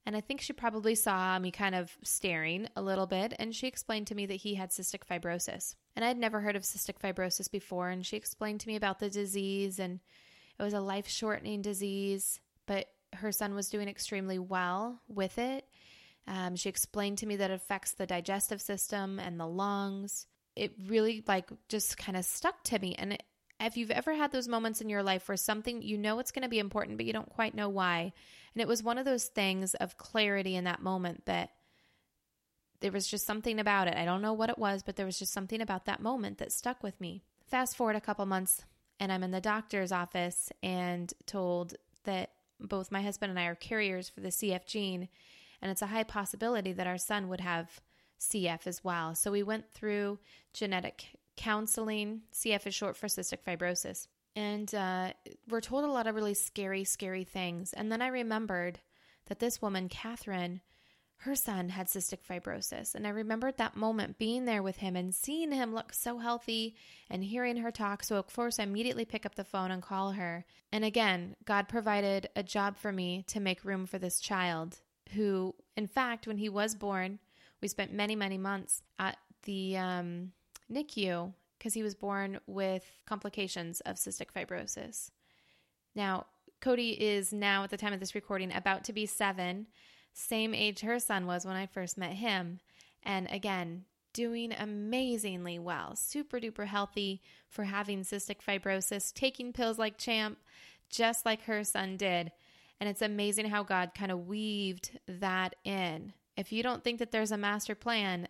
And 0.06 0.14
I 0.14 0.20
think 0.20 0.42
she 0.42 0.52
probably 0.52 0.94
saw 0.94 1.38
me 1.38 1.50
kind 1.50 1.74
of 1.74 1.96
staring 2.02 2.68
a 2.76 2.82
little 2.82 3.06
bit, 3.06 3.32
and 3.38 3.54
she 3.54 3.66
explained 3.66 4.06
to 4.08 4.14
me 4.14 4.26
that 4.26 4.34
he 4.34 4.54
had 4.54 4.70
cystic 4.70 5.00
fibrosis. 5.10 5.76
And 5.96 6.04
I'd 6.04 6.18
never 6.18 6.40
heard 6.40 6.56
of 6.56 6.62
cystic 6.62 6.98
fibrosis 7.02 7.50
before, 7.50 7.88
and 7.88 8.04
she 8.04 8.18
explained 8.18 8.60
to 8.60 8.68
me 8.68 8.76
about 8.76 8.98
the 8.98 9.08
disease, 9.08 9.78
and 9.78 10.00
it 10.58 10.62
was 10.62 10.74
a 10.74 10.80
life 10.80 11.08
shortening 11.08 11.62
disease, 11.62 12.40
but 12.66 12.86
her 13.14 13.32
son 13.32 13.54
was 13.54 13.68
doing 13.68 13.88
extremely 13.88 14.38
well 14.38 15.00
with 15.08 15.38
it. 15.38 15.66
Um, 16.26 16.56
she 16.56 16.68
explained 16.68 17.18
to 17.18 17.26
me 17.26 17.36
that 17.36 17.50
it 17.50 17.54
affects 17.54 17.92
the 17.92 18.06
digestive 18.06 18.60
system 18.60 19.18
and 19.18 19.38
the 19.38 19.46
lungs. 19.46 20.26
It 20.56 20.74
really 20.86 21.22
like 21.26 21.48
just 21.68 21.98
kind 21.98 22.16
of 22.16 22.24
stuck 22.24 22.62
to 22.64 22.78
me, 22.78 22.94
and 22.98 23.18
if 23.60 23.76
you've 23.76 23.90
ever 23.90 24.14
had 24.14 24.32
those 24.32 24.48
moments 24.48 24.80
in 24.80 24.88
your 24.88 25.02
life 25.02 25.28
where 25.28 25.36
something 25.36 25.82
you 25.82 25.96
know 25.96 26.18
it's 26.18 26.32
going 26.32 26.42
to 26.42 26.48
be 26.48 26.58
important, 26.58 26.96
but 26.96 27.06
you 27.06 27.12
don't 27.12 27.28
quite 27.28 27.54
know 27.54 27.68
why. 27.68 28.12
And 28.54 28.60
it 28.60 28.68
was 28.68 28.82
one 28.82 28.98
of 28.98 29.04
those 29.04 29.24
things 29.24 29.74
of 29.74 29.96
clarity 29.96 30.54
in 30.54 30.64
that 30.64 30.82
moment 30.82 31.26
that 31.26 31.50
there 32.80 32.92
was 32.92 33.06
just 33.06 33.26
something 33.26 33.58
about 33.58 33.88
it. 33.88 33.96
I 33.96 34.04
don't 34.04 34.22
know 34.22 34.32
what 34.32 34.50
it 34.50 34.58
was, 34.58 34.82
but 34.82 34.96
there 34.96 35.06
was 35.06 35.18
just 35.18 35.32
something 35.32 35.60
about 35.60 35.86
that 35.86 36.02
moment 36.02 36.38
that 36.38 36.52
stuck 36.52 36.82
with 36.82 37.00
me. 37.00 37.22
Fast 37.46 37.76
forward 37.76 37.96
a 37.96 38.00
couple 38.00 38.26
months, 38.26 38.64
and 39.00 39.12
I'm 39.12 39.22
in 39.22 39.30
the 39.30 39.40
doctor's 39.40 39.92
office 39.92 40.50
and 40.62 41.12
told 41.26 41.74
that 42.04 42.30
both 42.60 42.92
my 42.92 43.02
husband 43.02 43.30
and 43.30 43.38
I 43.38 43.46
are 43.46 43.54
carriers 43.54 44.08
for 44.08 44.20
the 44.20 44.28
CF 44.28 44.66
gene, 44.66 45.08
and 45.60 45.70
it's 45.70 45.82
a 45.82 45.86
high 45.86 46.04
possibility 46.04 46.72
that 46.72 46.86
our 46.86 46.98
son 46.98 47.28
would 47.28 47.40
have 47.40 47.80
CF 48.20 48.66
as 48.66 48.82
well. 48.84 49.14
So 49.14 49.30
we 49.30 49.42
went 49.42 49.70
through 49.70 50.18
genetic 50.52 51.06
counseling. 51.36 52.22
CF 52.32 52.66
is 52.66 52.74
short 52.74 52.96
for 52.96 53.06
cystic 53.06 53.38
fibrosis. 53.46 54.06
And 54.36 54.74
uh, 54.74 55.12
we're 55.48 55.60
told 55.60 55.84
a 55.84 55.88
lot 55.88 56.06
of 56.06 56.14
really 56.14 56.34
scary, 56.34 56.84
scary 56.84 57.24
things. 57.24 57.72
And 57.72 57.90
then 57.90 58.02
I 58.02 58.08
remembered 58.08 58.80
that 59.26 59.38
this 59.38 59.62
woman, 59.62 59.88
Catherine, 59.88 60.60
her 61.18 61.34
son 61.34 61.70
had 61.70 61.86
cystic 61.86 62.18
fibrosis. 62.28 62.94
And 62.94 63.06
I 63.06 63.10
remembered 63.10 63.56
that 63.56 63.76
moment 63.76 64.18
being 64.18 64.44
there 64.44 64.62
with 64.62 64.76
him 64.76 64.94
and 64.94 65.14
seeing 65.14 65.52
him 65.52 65.74
look 65.74 65.92
so 65.92 66.18
healthy 66.18 66.76
and 67.08 67.24
hearing 67.24 67.56
her 67.58 67.70
talk. 67.70 68.02
So, 68.02 68.16
of 68.16 68.32
course, 68.32 68.58
I 68.58 68.64
immediately 68.64 69.04
pick 69.04 69.24
up 69.24 69.34
the 69.34 69.44
phone 69.44 69.70
and 69.70 69.82
call 69.82 70.12
her. 70.12 70.44
And 70.70 70.84
again, 70.84 71.36
God 71.44 71.68
provided 71.68 72.28
a 72.36 72.42
job 72.42 72.76
for 72.76 72.92
me 72.92 73.24
to 73.28 73.40
make 73.40 73.64
room 73.64 73.86
for 73.86 73.98
this 73.98 74.20
child 74.20 74.80
who, 75.14 75.54
in 75.76 75.86
fact, 75.86 76.26
when 76.26 76.38
he 76.38 76.48
was 76.48 76.74
born, 76.74 77.18
we 77.62 77.68
spent 77.68 77.92
many, 77.92 78.16
many 78.16 78.36
months 78.36 78.82
at 78.98 79.16
the 79.44 79.76
um, 79.76 80.32
NICU 80.70 81.32
because 81.58 81.74
he 81.74 81.82
was 81.82 81.94
born 81.94 82.40
with 82.46 82.84
complications 83.06 83.80
of 83.80 83.96
cystic 83.96 84.26
fibrosis. 84.36 85.10
Now, 85.94 86.26
Cody 86.60 86.90
is 86.90 87.32
now, 87.32 87.64
at 87.64 87.70
the 87.70 87.76
time 87.76 87.92
of 87.92 88.00
this 88.00 88.14
recording, 88.14 88.52
about 88.52 88.84
to 88.84 88.92
be 88.92 89.06
seven, 89.06 89.66
same 90.14 90.54
age 90.54 90.80
her 90.80 90.98
son 90.98 91.26
was 91.26 91.44
when 91.44 91.56
I 91.56 91.66
first 91.66 91.98
met 91.98 92.12
him. 92.12 92.60
And 93.02 93.28
again, 93.30 93.84
doing 94.14 94.52
amazingly 94.52 95.58
well, 95.58 95.96
super 95.96 96.38
duper 96.38 96.66
healthy 96.66 97.20
for 97.48 97.64
having 97.64 98.02
cystic 98.02 98.36
fibrosis, 98.40 99.12
taking 99.12 99.52
pills 99.52 99.78
like 99.78 99.98
champ, 99.98 100.38
just 100.88 101.26
like 101.26 101.42
her 101.42 101.64
son 101.64 101.96
did. 101.96 102.30
And 102.80 102.88
it's 102.88 103.02
amazing 103.02 103.46
how 103.46 103.64
God 103.64 103.90
kind 103.94 104.12
of 104.12 104.26
weaved 104.26 104.98
that 105.06 105.56
in. 105.64 106.12
If 106.36 106.52
you 106.52 106.62
don't 106.62 106.82
think 106.82 107.00
that 107.00 107.10
there's 107.12 107.32
a 107.32 107.36
master 107.36 107.74
plan, 107.74 108.28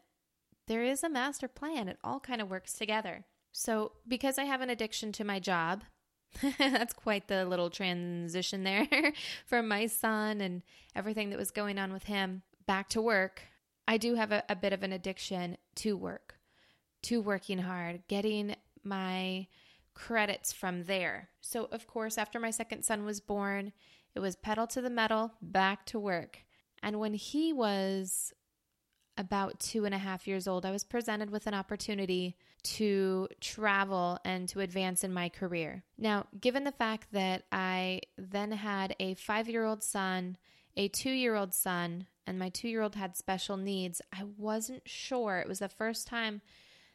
there 0.67 0.83
is 0.83 1.05
a 1.05 1.11
master 1.11 1.49
plan. 1.49 1.89
It 1.89 1.99
all 2.03 2.21
kind 2.21 2.41
of 2.41 2.51
works 2.51 2.73
together. 2.73 3.25
So, 3.53 3.93
because 4.09 4.39
I 4.39 4.45
have 4.45 4.63
an 4.63 4.71
addiction 4.71 5.13
to 5.13 5.25
my 5.25 5.39
job, 5.39 5.85
that's 6.59 6.93
quite 6.93 7.29
the 7.29 7.45
little 7.45 7.71
transition 7.71 8.65
there 8.65 8.87
from 9.47 9.69
my 9.69 9.87
son 9.87 10.41
and 10.41 10.63
everything 10.95 11.31
that 11.31 11.39
was 11.39 11.51
going 11.51 11.79
on 11.79 11.93
with 11.93 12.05
him 12.05 12.43
back 12.67 12.89
to 12.91 13.03
work. 13.03 13.43
I 13.87 13.99
do 13.99 14.15
have 14.15 14.33
a, 14.33 14.43
a 14.49 14.57
bit 14.57 14.73
of 14.73 14.83
an 14.83 14.93
addiction 14.93 15.57
to 15.77 15.97
work, 15.97 16.37
to 17.03 17.21
working 17.21 17.59
hard, 17.59 18.03
getting 18.09 18.57
my 18.83 19.47
credits 19.95 20.53
from 20.53 20.85
there. 20.85 21.29
So, 21.41 21.69
of 21.71 21.87
course, 21.87 22.19
after 22.19 22.41
my 22.41 22.51
second 22.51 22.85
son 22.85 23.05
was 23.05 23.21
born, 23.21 23.73
it 24.15 24.21
was 24.21 24.37
pedal 24.37 24.67
to 24.69 24.81
the 24.81 24.91
metal, 24.91 25.33
back 25.41 25.87
to 25.87 25.99
work. 25.99 26.39
And 26.83 27.01
when 27.01 27.15
he 27.15 27.53
was 27.53 28.33
about 29.17 29.61
two 29.61 29.85
and 29.85 29.95
a 29.95 29.99
half 29.99 30.27
years 30.27 30.47
old, 30.49 30.67
I 30.67 30.71
was 30.71 30.85
presented 30.85 31.31
with 31.31 31.47
an 31.47 31.55
opportunity 31.55 32.37
to 32.65 33.29
travel 33.41 34.19
and 34.25 34.49
to 34.49 34.61
advance 34.61 35.05
in 35.05 35.13
my 35.13 35.29
career. 35.29 35.85
Now, 35.99 36.27
given 36.41 36.65
the 36.65 36.73
fact 36.73 37.09
that 37.13 37.45
I 37.53 38.01
then 38.17 38.53
had 38.53 38.97
a 38.99 39.15
five 39.15 39.49
year 39.49 39.65
old 39.65 39.83
son, 39.83 40.39
a 40.77 40.89
two 40.89 41.11
year 41.11 41.37
old 41.37 41.55
son, 41.55 42.07
and 42.27 42.39
my 42.39 42.49
two 42.49 42.69
year 42.69 42.83
old 42.83 42.95
had 42.95 43.17
special 43.17 43.57
needs, 43.57 44.01
I 44.13 44.25
wasn't 44.37 44.83
sure. 44.87 45.39
It 45.39 45.49
was 45.49 45.59
the 45.59 45.69
first 45.69 46.07
time 46.07 46.41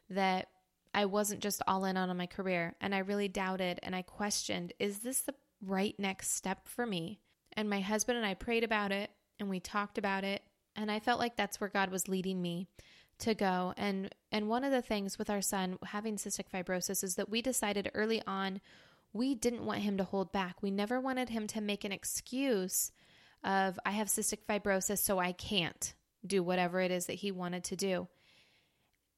that 0.10 0.48
I 0.94 1.06
wasn't 1.06 1.42
just 1.42 1.62
all 1.68 1.86
in 1.86 1.98
on 1.98 2.16
my 2.18 2.26
career, 2.26 2.76
and 2.82 2.96
I 2.96 3.00
really 3.00 3.28
doubted 3.28 3.80
and 3.84 3.96
I 3.96 4.02
questioned 4.02 4.74
is 4.80 5.00
this 5.00 5.22
the 5.22 5.36
right 5.64 5.96
next 6.00 6.32
step 6.32 6.68
for 6.68 6.86
me? 6.86 7.20
And 7.54 7.70
my 7.70 7.82
husband 7.82 8.18
and 8.18 8.26
I 8.26 8.34
prayed 8.34 8.64
about 8.64 8.92
it 8.92 9.12
and 9.40 9.50
we 9.50 9.60
talked 9.60 9.98
about 9.98 10.24
it 10.24 10.42
and 10.76 10.92
I 10.92 11.00
felt 11.00 11.20
like 11.20 11.36
that's 11.36 11.60
where 11.60 11.70
God 11.70 11.92
was 11.92 12.08
leading 12.08 12.42
me 12.42 12.68
to 13.20 13.34
go. 13.34 13.74
And 13.78 14.14
and 14.32 14.50
one 14.50 14.64
of 14.64 14.72
the 14.72 14.82
things 14.82 15.18
with 15.18 15.30
our 15.30 15.42
son 15.42 15.78
having 15.84 16.16
cystic 16.16 16.50
fibrosis 16.54 17.04
is 17.04 17.16
that 17.16 17.30
we 17.30 17.42
decided 17.42 17.92
early 17.94 18.22
on 18.26 18.62
we 19.12 19.34
didn't 19.34 19.66
want 19.66 19.80
him 19.80 19.98
to 19.98 20.04
hold 20.04 20.32
back. 20.32 20.62
We 20.62 20.70
never 20.70 21.00
wanted 21.00 21.30
him 21.30 21.48
to 21.48 21.62
make 21.62 21.84
an 21.84 21.92
excuse 21.92 22.92
of 23.44 23.80
I 23.86 23.92
have 23.92 24.08
cystic 24.08 24.40
fibrosis 24.48 25.00
so 25.00 25.18
I 25.18 25.32
can't 25.32 25.94
do 26.26 26.44
whatever 26.44 26.80
it 26.82 26.92
is 26.92 27.08
that 27.08 27.14
he 27.14 27.32
wanted 27.32 27.64
to 27.66 27.76
do. 27.76 28.08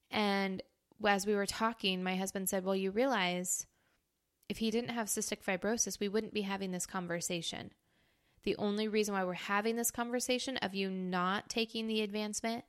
And 0.09 0.61
as 1.05 1.25
we 1.25 1.35
were 1.35 1.45
talking, 1.47 2.03
my 2.03 2.15
husband 2.15 2.47
said, 2.47 2.63
"Well, 2.63 2.75
you 2.75 2.91
realize 2.91 3.65
if 4.47 4.57
he 4.57 4.69
didn't 4.69 4.89
have 4.89 5.07
cystic 5.07 5.43
fibrosis, 5.43 5.99
we 5.99 6.09
wouldn't 6.09 6.33
be 6.33 6.41
having 6.41 6.71
this 6.71 6.85
conversation. 6.85 7.71
The 8.43 8.55
only 8.57 8.87
reason 8.87 9.13
why 9.13 9.23
we're 9.23 9.33
having 9.33 9.75
this 9.75 9.91
conversation 9.91 10.57
of 10.57 10.75
you 10.75 10.89
not 10.89 11.49
taking 11.49 11.87
the 11.87 12.01
advancement 12.01 12.65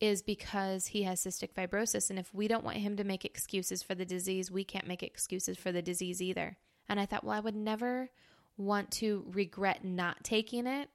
is 0.00 0.22
because 0.22 0.88
he 0.88 1.04
has 1.04 1.24
cystic 1.24 1.52
fibrosis. 1.52 2.10
And 2.10 2.18
if 2.18 2.34
we 2.34 2.48
don't 2.48 2.64
want 2.64 2.78
him 2.78 2.96
to 2.96 3.04
make 3.04 3.24
excuses 3.24 3.82
for 3.82 3.94
the 3.94 4.04
disease, 4.04 4.50
we 4.50 4.64
can't 4.64 4.88
make 4.88 5.02
excuses 5.02 5.56
for 5.56 5.72
the 5.72 5.82
disease 5.82 6.20
either. 6.20 6.56
And 6.88 7.00
I 7.00 7.06
thought, 7.06 7.24
well, 7.24 7.36
I 7.36 7.40
would 7.40 7.54
never 7.54 8.10
want 8.56 8.90
to 8.92 9.24
regret 9.32 9.84
not 9.84 10.22
taking 10.22 10.66
it 10.66 10.88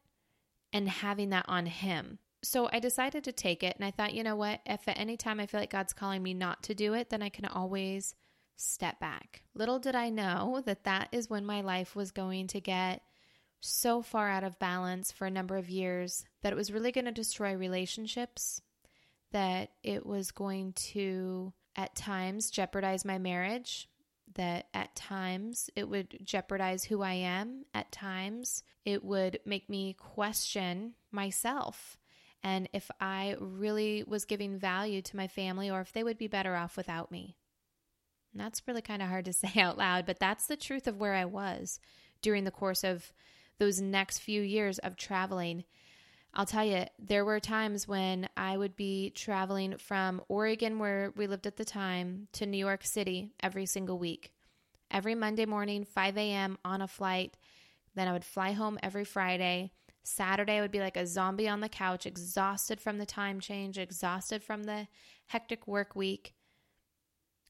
and 0.72 0.88
having 0.88 1.30
that 1.30 1.46
on 1.48 1.66
him. 1.66 2.20
So 2.42 2.70
I 2.72 2.80
decided 2.80 3.24
to 3.26 3.32
take 3.32 3.64
it. 3.64 3.76
And 3.76 3.86
I 3.86 3.92
thought, 3.92 4.14
you 4.14 4.24
know 4.24 4.36
what? 4.36 4.62
If 4.66 4.88
at 4.88 5.00
any 5.00 5.18
time 5.18 5.40
I 5.40 5.46
feel 5.46 5.60
like 5.60 5.72
God's 5.72 5.94
calling 5.94 6.24
me 6.24 6.34
not 6.34 6.64
to 6.64 6.76
do 6.76 6.94
it, 6.94 7.10
then 7.10 7.22
I 7.22 7.30
can 7.30 7.46
always 7.46 8.16
step 8.56 9.00
back. 9.00 9.42
Little 9.54 9.80
did 9.80 9.96
I 9.96 10.10
know 10.10 10.62
that 10.66 10.84
that 10.84 11.10
is 11.12 11.30
when 11.30 11.46
my 11.46 11.62
life 11.62 11.96
was 11.96 12.12
going 12.12 12.48
to 12.48 12.62
get 12.62 13.02
so 13.62 14.02
far 14.02 14.30
out 14.30 14.44
of 14.44 14.60
balance 14.60 15.12
for 15.12 15.26
a 15.26 15.32
number 15.32 15.58
of 15.58 15.70
years 15.70 16.26
that 16.42 16.54
it 16.54 16.56
was 16.56 16.72
really 16.72 16.92
going 16.92 17.06
to 17.06 17.12
destroy 17.12 17.56
relationships, 17.56 18.62
that 19.32 19.70
it 19.84 20.06
was 20.06 20.32
going 20.32 20.74
to, 20.74 21.54
at 21.76 21.96
times, 21.96 22.50
jeopardize 22.50 23.06
my 23.06 23.18
marriage, 23.18 23.88
that 24.36 24.68
at 24.74 24.96
times 24.96 25.70
it 25.76 25.90
would 25.90 26.20
jeopardize 26.24 26.84
who 26.84 27.02
I 27.02 27.14
am, 27.14 27.66
at 27.74 27.92
times 27.92 28.64
it 28.86 29.04
would 29.04 29.40
make 29.46 29.70
me 29.70 29.94
question 29.94 30.94
myself 31.12 31.98
and 32.44 32.70
if 32.74 32.90
I 33.00 33.36
really 33.40 34.04
was 34.08 34.26
giving 34.26 34.58
value 34.58 35.02
to 35.02 35.18
my 35.18 35.28
family 35.28 35.70
or 35.70 35.82
if 35.82 35.92
they 35.92 36.04
would 36.04 36.18
be 36.18 36.28
better 36.28 36.56
off 36.56 36.78
without 36.78 37.12
me. 37.12 37.36
And 38.32 38.42
that's 38.42 38.62
really 38.68 38.82
kind 38.82 39.02
of 39.02 39.10
hard 39.10 39.26
to 39.26 39.34
say 39.34 39.60
out 39.60 39.78
loud, 39.78 40.06
but 40.06 40.20
that's 40.20 40.48
the 40.48 40.58
truth 40.58 40.88
of 40.88 40.98
where 40.98 41.14
I 41.14 41.26
was 41.26 41.80
during 42.22 42.44
the 42.44 42.52
course 42.52 42.84
of 42.84 43.12
those 43.58 43.82
next 43.82 44.20
few 44.20 44.42
years 44.42 44.80
of 44.80 44.96
traveling. 44.96 45.66
I'll 46.34 46.46
tell 46.46 46.64
you, 46.64 46.86
there 47.00 47.26
were 47.26 47.40
times 47.40 47.88
when 47.88 48.30
I 48.38 48.56
would 48.56 48.76
be 48.76 49.10
traveling 49.10 49.78
from 49.78 50.22
Oregon, 50.28 50.78
where 50.80 51.12
we 51.16 51.28
lived 51.28 51.48
at 51.48 51.58
the 51.58 51.66
time, 51.66 52.28
to 52.34 52.46
New 52.46 52.58
York 52.58 52.86
City 52.86 53.32
every 53.42 53.66
single 53.66 53.98
week. 53.98 54.32
Every 54.92 55.16
Monday 55.16 55.46
morning, 55.46 55.84
5 55.86 56.18
a.m. 56.18 56.58
on 56.64 56.82
a 56.82 56.88
flight. 56.88 57.36
Then 57.96 58.08
I 58.08 58.14
would 58.14 58.24
fly 58.24 58.52
home 58.52 58.78
every 58.84 59.06
Friday. 59.06 59.72
Saturday, 60.04 60.58
I 60.58 60.62
would 60.62 60.72
be 60.72 60.80
like 60.80 60.98
a 60.98 61.06
zombie 61.06 61.48
on 61.48 61.60
the 61.60 61.70
couch, 61.70 62.06
exhausted 62.06 62.80
from 62.80 62.98
the 62.98 63.06
time 63.06 63.40
change, 63.40 63.78
exhausted 63.78 64.44
from 64.44 64.64
the 64.64 64.88
hectic 65.28 65.68
work 65.68 65.96
week. 65.96 66.34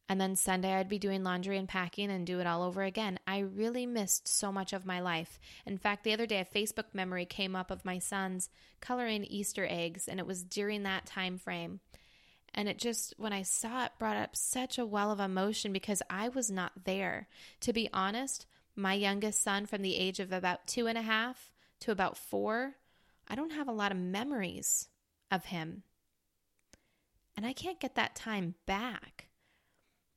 And 0.10 0.20
then 0.20 0.36
Sunday, 0.36 0.74
I'd 0.74 0.90
be 0.90 0.98
doing 0.98 1.24
laundry 1.24 1.60
and 1.60 1.70
packing 1.70 2.10
and 2.10 2.26
do 2.26 2.40
it 2.40 2.48
all 2.48 2.64
over 2.64 2.82
again. 2.82 3.20
I 3.28 3.40
really 3.40 3.86
missed 3.86 4.28
so 4.28 4.52
much 4.52 4.74
of 4.74 4.84
my 4.84 5.00
life. 5.00 5.40
In 5.68 5.78
fact, 5.78 6.04
the 6.04 6.14
other 6.14 6.26
day, 6.26 6.40
a 6.40 6.46
Facebook 6.46 6.96
memory 6.96 7.26
came 7.26 7.56
up 7.56 7.70
of 7.70 7.86
my 7.86 8.00
son's 8.00 8.50
coloring 8.82 9.24
Easter 9.24 9.68
eggs, 9.70 10.08
and 10.08 10.20
it 10.20 10.26
was 10.26 10.44
during 10.44 10.82
that 10.82 11.06
time 11.06 11.38
frame. 11.38 11.80
And 12.56 12.68
it 12.68 12.80
just, 12.80 13.14
when 13.18 13.34
I 13.34 13.44
saw 13.44 13.86
it, 13.86 13.92
brought 14.00 14.18
up 14.18 14.36
such 14.36 14.80
a 14.80 14.86
well 14.86 15.12
of 15.12 15.20
emotion 15.20 15.72
because 15.72 16.02
I 16.10 16.30
was 16.30 16.50
not 16.50 16.86
there. 16.86 17.28
To 17.62 17.72
be 17.72 17.88
honest, 17.94 18.48
my 18.76 18.96
youngest 18.96 19.44
son, 19.44 19.68
from 19.68 19.84
the 19.84 19.96
age 19.96 20.20
of 20.20 20.32
about 20.32 20.66
two 20.66 20.88
and 20.88 20.98
a 20.98 21.04
half 21.04 21.52
to 21.82 21.92
about 21.92 22.18
four, 22.18 22.78
I 23.28 23.36
don't 23.36 23.54
have 23.54 23.68
a 23.68 23.74
lot 23.74 23.92
of 23.92 23.98
memories 24.00 24.88
of 25.30 25.46
him. 25.46 25.84
And 27.38 27.46
I 27.46 27.54
can't 27.54 27.80
get 27.80 27.94
that 27.94 28.16
time 28.16 28.56
back. 28.66 29.29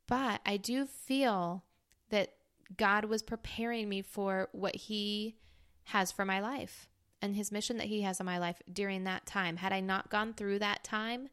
But 0.09 0.41
I 0.45 0.57
do 0.57 0.87
feel 0.87 1.65
that 2.11 2.35
God 2.77 3.05
was 3.05 3.23
preparing 3.23 3.89
me 3.89 4.03
for 4.03 4.49
what 4.53 4.77
He 4.77 5.37
has 5.85 6.13
for 6.13 6.25
my 6.25 6.41
life 6.41 6.89
and 7.21 7.37
His 7.37 7.53
mission 7.53 7.77
that 7.79 7.87
He 7.87 8.03
has 8.03 8.21
in 8.21 8.27
my 8.27 8.39
life 8.39 8.61
during 8.73 9.05
that 9.05 9.27
time. 9.27 9.57
Had 9.57 9.73
I 9.73 9.81
not 9.81 10.11
gone 10.11 10.35
through 10.35 10.59
that 10.61 10.85
time, 10.85 11.29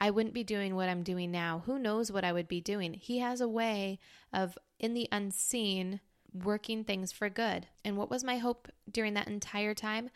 I 0.00 0.10
wouldn't 0.10 0.34
be 0.34 0.44
doing 0.44 0.74
what 0.74 0.88
I'm 0.88 1.02
doing 1.02 1.30
now. 1.30 1.62
Who 1.66 1.78
knows 1.78 2.10
what 2.10 2.24
I 2.24 2.32
would 2.32 2.48
be 2.48 2.60
doing? 2.60 2.94
He 2.94 3.18
has 3.18 3.40
a 3.40 3.48
way 3.48 3.98
of, 4.32 4.58
in 4.78 4.92
the 4.94 5.08
unseen, 5.12 6.00
working 6.32 6.84
things 6.84 7.12
for 7.12 7.28
good. 7.28 7.68
And 7.84 7.96
what 7.96 8.10
was 8.10 8.24
my 8.24 8.38
hope 8.38 8.68
during 8.90 9.14
that 9.14 9.28
entire 9.28 9.74
time? 9.74 10.10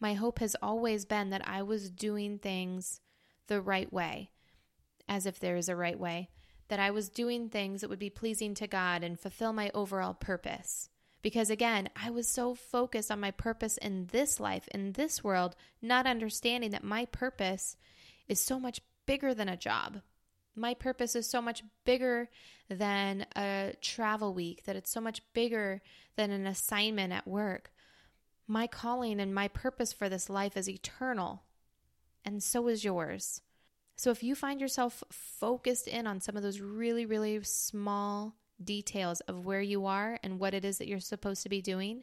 My 0.00 0.14
hope 0.14 0.38
has 0.38 0.56
always 0.62 1.04
been 1.04 1.30
that 1.30 1.46
I 1.46 1.62
was 1.62 1.90
doing 1.90 2.38
things 2.38 3.00
the 3.48 3.60
right 3.60 3.92
way, 3.92 4.30
as 5.08 5.26
if 5.26 5.38
there 5.38 5.56
is 5.56 5.68
a 5.68 5.76
right 5.76 5.98
way 5.98 6.30
that 6.68 6.80
I 6.80 6.90
was 6.90 7.08
doing 7.08 7.48
things 7.48 7.80
that 7.80 7.90
would 7.90 7.98
be 7.98 8.10
pleasing 8.10 8.54
to 8.54 8.66
God 8.66 9.02
and 9.02 9.18
fulfill 9.18 9.52
my 9.52 9.70
overall 9.74 10.14
purpose. 10.14 10.88
Because 11.22 11.48
again, 11.48 11.88
I 11.96 12.10
was 12.10 12.28
so 12.28 12.54
focused 12.54 13.10
on 13.10 13.20
my 13.20 13.30
purpose 13.30 13.78
in 13.78 14.08
this 14.12 14.38
life, 14.38 14.68
in 14.72 14.92
this 14.92 15.24
world, 15.24 15.56
not 15.80 16.06
understanding 16.06 16.70
that 16.70 16.84
my 16.84 17.06
purpose 17.06 17.76
is 18.28 18.40
so 18.40 18.60
much 18.60 18.80
bigger 19.06 19.32
than 19.34 19.48
a 19.48 19.56
job. 19.56 20.02
My 20.54 20.74
purpose 20.74 21.16
is 21.16 21.28
so 21.28 21.42
much 21.42 21.64
bigger 21.84 22.28
than 22.68 23.26
a 23.34 23.72
travel 23.80 24.32
week, 24.34 24.64
that 24.64 24.76
it's 24.76 24.90
so 24.90 25.00
much 25.00 25.22
bigger 25.32 25.82
than 26.16 26.30
an 26.30 26.46
assignment 26.46 27.12
at 27.12 27.26
work. 27.26 27.72
My 28.46 28.66
calling 28.66 29.18
and 29.18 29.34
my 29.34 29.48
purpose 29.48 29.92
for 29.92 30.08
this 30.08 30.30
life 30.30 30.56
is 30.56 30.68
eternal, 30.68 31.42
and 32.24 32.42
so 32.42 32.68
is 32.68 32.84
yours. 32.84 33.40
So 33.96 34.10
if 34.10 34.22
you 34.22 34.34
find 34.34 34.60
yourself 34.60 35.04
focused 35.10 35.86
in 35.86 36.06
on 36.06 36.20
some 36.20 36.36
of 36.36 36.42
those 36.42 36.60
really, 36.60 37.06
really 37.06 37.42
small 37.44 38.34
details 38.62 39.20
of 39.22 39.44
where 39.44 39.60
you 39.60 39.86
are 39.86 40.18
and 40.22 40.38
what 40.38 40.54
it 40.54 40.64
is 40.64 40.78
that 40.78 40.88
you're 40.88 41.00
supposed 41.00 41.42
to 41.44 41.48
be 41.48 41.62
doing, 41.62 42.02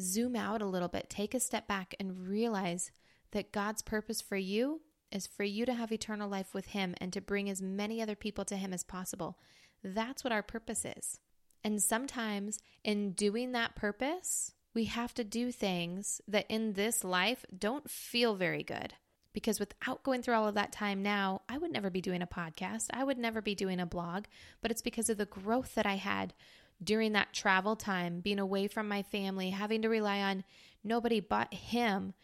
zoom 0.00 0.36
out 0.36 0.62
a 0.62 0.66
little 0.66 0.88
bit, 0.88 1.10
take 1.10 1.34
a 1.34 1.40
step 1.40 1.68
back, 1.68 1.94
and 2.00 2.26
realize 2.26 2.90
that 3.32 3.52
God's 3.52 3.82
purpose 3.82 4.20
for 4.20 4.36
you 4.36 4.80
is 5.12 5.26
for 5.26 5.44
you 5.44 5.66
to 5.66 5.74
have 5.74 5.92
eternal 5.92 6.28
life 6.28 6.54
with 6.54 6.68
Him 6.68 6.94
and 6.98 7.12
to 7.12 7.20
bring 7.20 7.50
as 7.50 7.62
many 7.62 8.00
other 8.00 8.16
people 8.16 8.44
to 8.46 8.56
Him 8.56 8.72
as 8.72 8.82
possible. 8.82 9.38
That's 9.84 10.24
what 10.24 10.32
our 10.32 10.42
purpose 10.42 10.84
is. 10.84 11.20
And 11.62 11.82
sometimes 11.82 12.58
in 12.82 13.12
doing 13.12 13.52
that 13.52 13.76
purpose, 13.76 14.52
we 14.74 14.84
have 14.84 15.14
to 15.14 15.24
do 15.24 15.52
things 15.52 16.20
that 16.28 16.46
in 16.48 16.74
this 16.74 17.04
life 17.04 17.44
don't 17.56 17.90
feel 17.90 18.34
very 18.34 18.62
good 18.62 18.94
because 19.36 19.60
without 19.60 20.02
going 20.02 20.22
through 20.22 20.32
all 20.32 20.48
of 20.48 20.54
that 20.54 20.72
time 20.72 21.02
now, 21.02 21.42
I 21.46 21.58
would 21.58 21.70
never 21.70 21.90
be 21.90 22.00
doing 22.00 22.22
a 22.22 22.26
podcast. 22.26 22.86
I 22.94 23.04
would 23.04 23.18
never 23.18 23.42
be 23.42 23.54
doing 23.54 23.78
a 23.78 23.84
blog, 23.84 24.24
but 24.62 24.70
it's 24.70 24.80
because 24.80 25.10
of 25.10 25.18
the 25.18 25.26
growth 25.26 25.74
that 25.74 25.84
I 25.84 25.96
had 25.96 26.32
during 26.82 27.12
that 27.12 27.34
travel 27.34 27.76
time, 27.76 28.20
being 28.20 28.38
away 28.38 28.66
from 28.66 28.88
my 28.88 29.02
family, 29.02 29.50
having 29.50 29.82
to 29.82 29.90
rely 29.90 30.20
on 30.22 30.42
nobody 30.82 31.20
but 31.20 31.52
Him. 31.52 32.14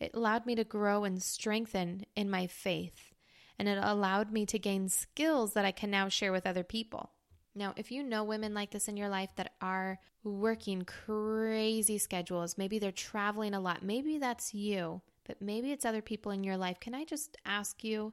It 0.00 0.12
allowed 0.14 0.46
me 0.46 0.54
to 0.54 0.64
grow 0.64 1.04
and 1.04 1.22
strengthen 1.22 2.06
in 2.16 2.30
my 2.30 2.46
faith. 2.46 3.12
and 3.58 3.68
it 3.68 3.78
allowed 3.82 4.32
me 4.32 4.46
to 4.46 4.58
gain 4.58 4.88
skills 4.88 5.52
that 5.52 5.64
I 5.64 5.72
can 5.72 5.90
now 5.90 6.08
share 6.08 6.32
with 6.32 6.46
other 6.46 6.64
people. 6.64 7.10
Now, 7.54 7.74
if 7.76 7.90
you 7.92 8.02
know 8.02 8.24
women 8.24 8.54
like 8.54 8.70
this 8.70 8.88
in 8.88 8.96
your 8.96 9.10
life 9.10 9.30
that 9.36 9.52
are 9.60 9.98
working 10.24 10.82
crazy 10.82 11.98
schedules, 11.98 12.56
maybe 12.56 12.78
they're 12.78 12.90
traveling 12.92 13.54
a 13.54 13.60
lot, 13.60 13.82
maybe 13.82 14.18
that's 14.18 14.54
you, 14.54 15.02
but 15.26 15.40
maybe 15.40 15.72
it's 15.72 15.84
other 15.84 16.02
people 16.02 16.32
in 16.32 16.44
your 16.44 16.56
life. 16.56 16.80
Can 16.80 16.94
I 16.94 17.04
just 17.04 17.36
ask 17.44 17.82
you 17.84 18.12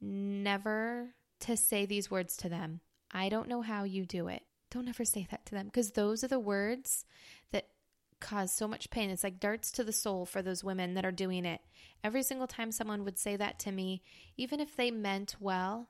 never 0.00 1.14
to 1.40 1.56
say 1.56 1.86
these 1.86 2.10
words 2.10 2.36
to 2.38 2.48
them? 2.48 2.80
I 3.12 3.28
don't 3.28 3.48
know 3.48 3.62
how 3.62 3.84
you 3.84 4.06
do 4.06 4.28
it. 4.28 4.42
Don't 4.70 4.88
ever 4.88 5.04
say 5.04 5.26
that 5.30 5.46
to 5.46 5.54
them 5.54 5.66
because 5.66 5.92
those 5.92 6.22
are 6.22 6.28
the 6.28 6.38
words 6.38 7.04
that 7.50 7.66
cause 8.20 8.52
so 8.52 8.68
much 8.68 8.90
pain. 8.90 9.10
It's 9.10 9.24
like 9.24 9.40
darts 9.40 9.72
to 9.72 9.84
the 9.84 9.92
soul 9.92 10.26
for 10.26 10.42
those 10.42 10.62
women 10.62 10.94
that 10.94 11.04
are 11.04 11.10
doing 11.10 11.44
it. 11.44 11.60
Every 12.04 12.22
single 12.22 12.46
time 12.46 12.70
someone 12.70 13.04
would 13.04 13.18
say 13.18 13.36
that 13.36 13.58
to 13.60 13.72
me, 13.72 14.02
even 14.36 14.60
if 14.60 14.76
they 14.76 14.90
meant 14.90 15.36
well, 15.40 15.88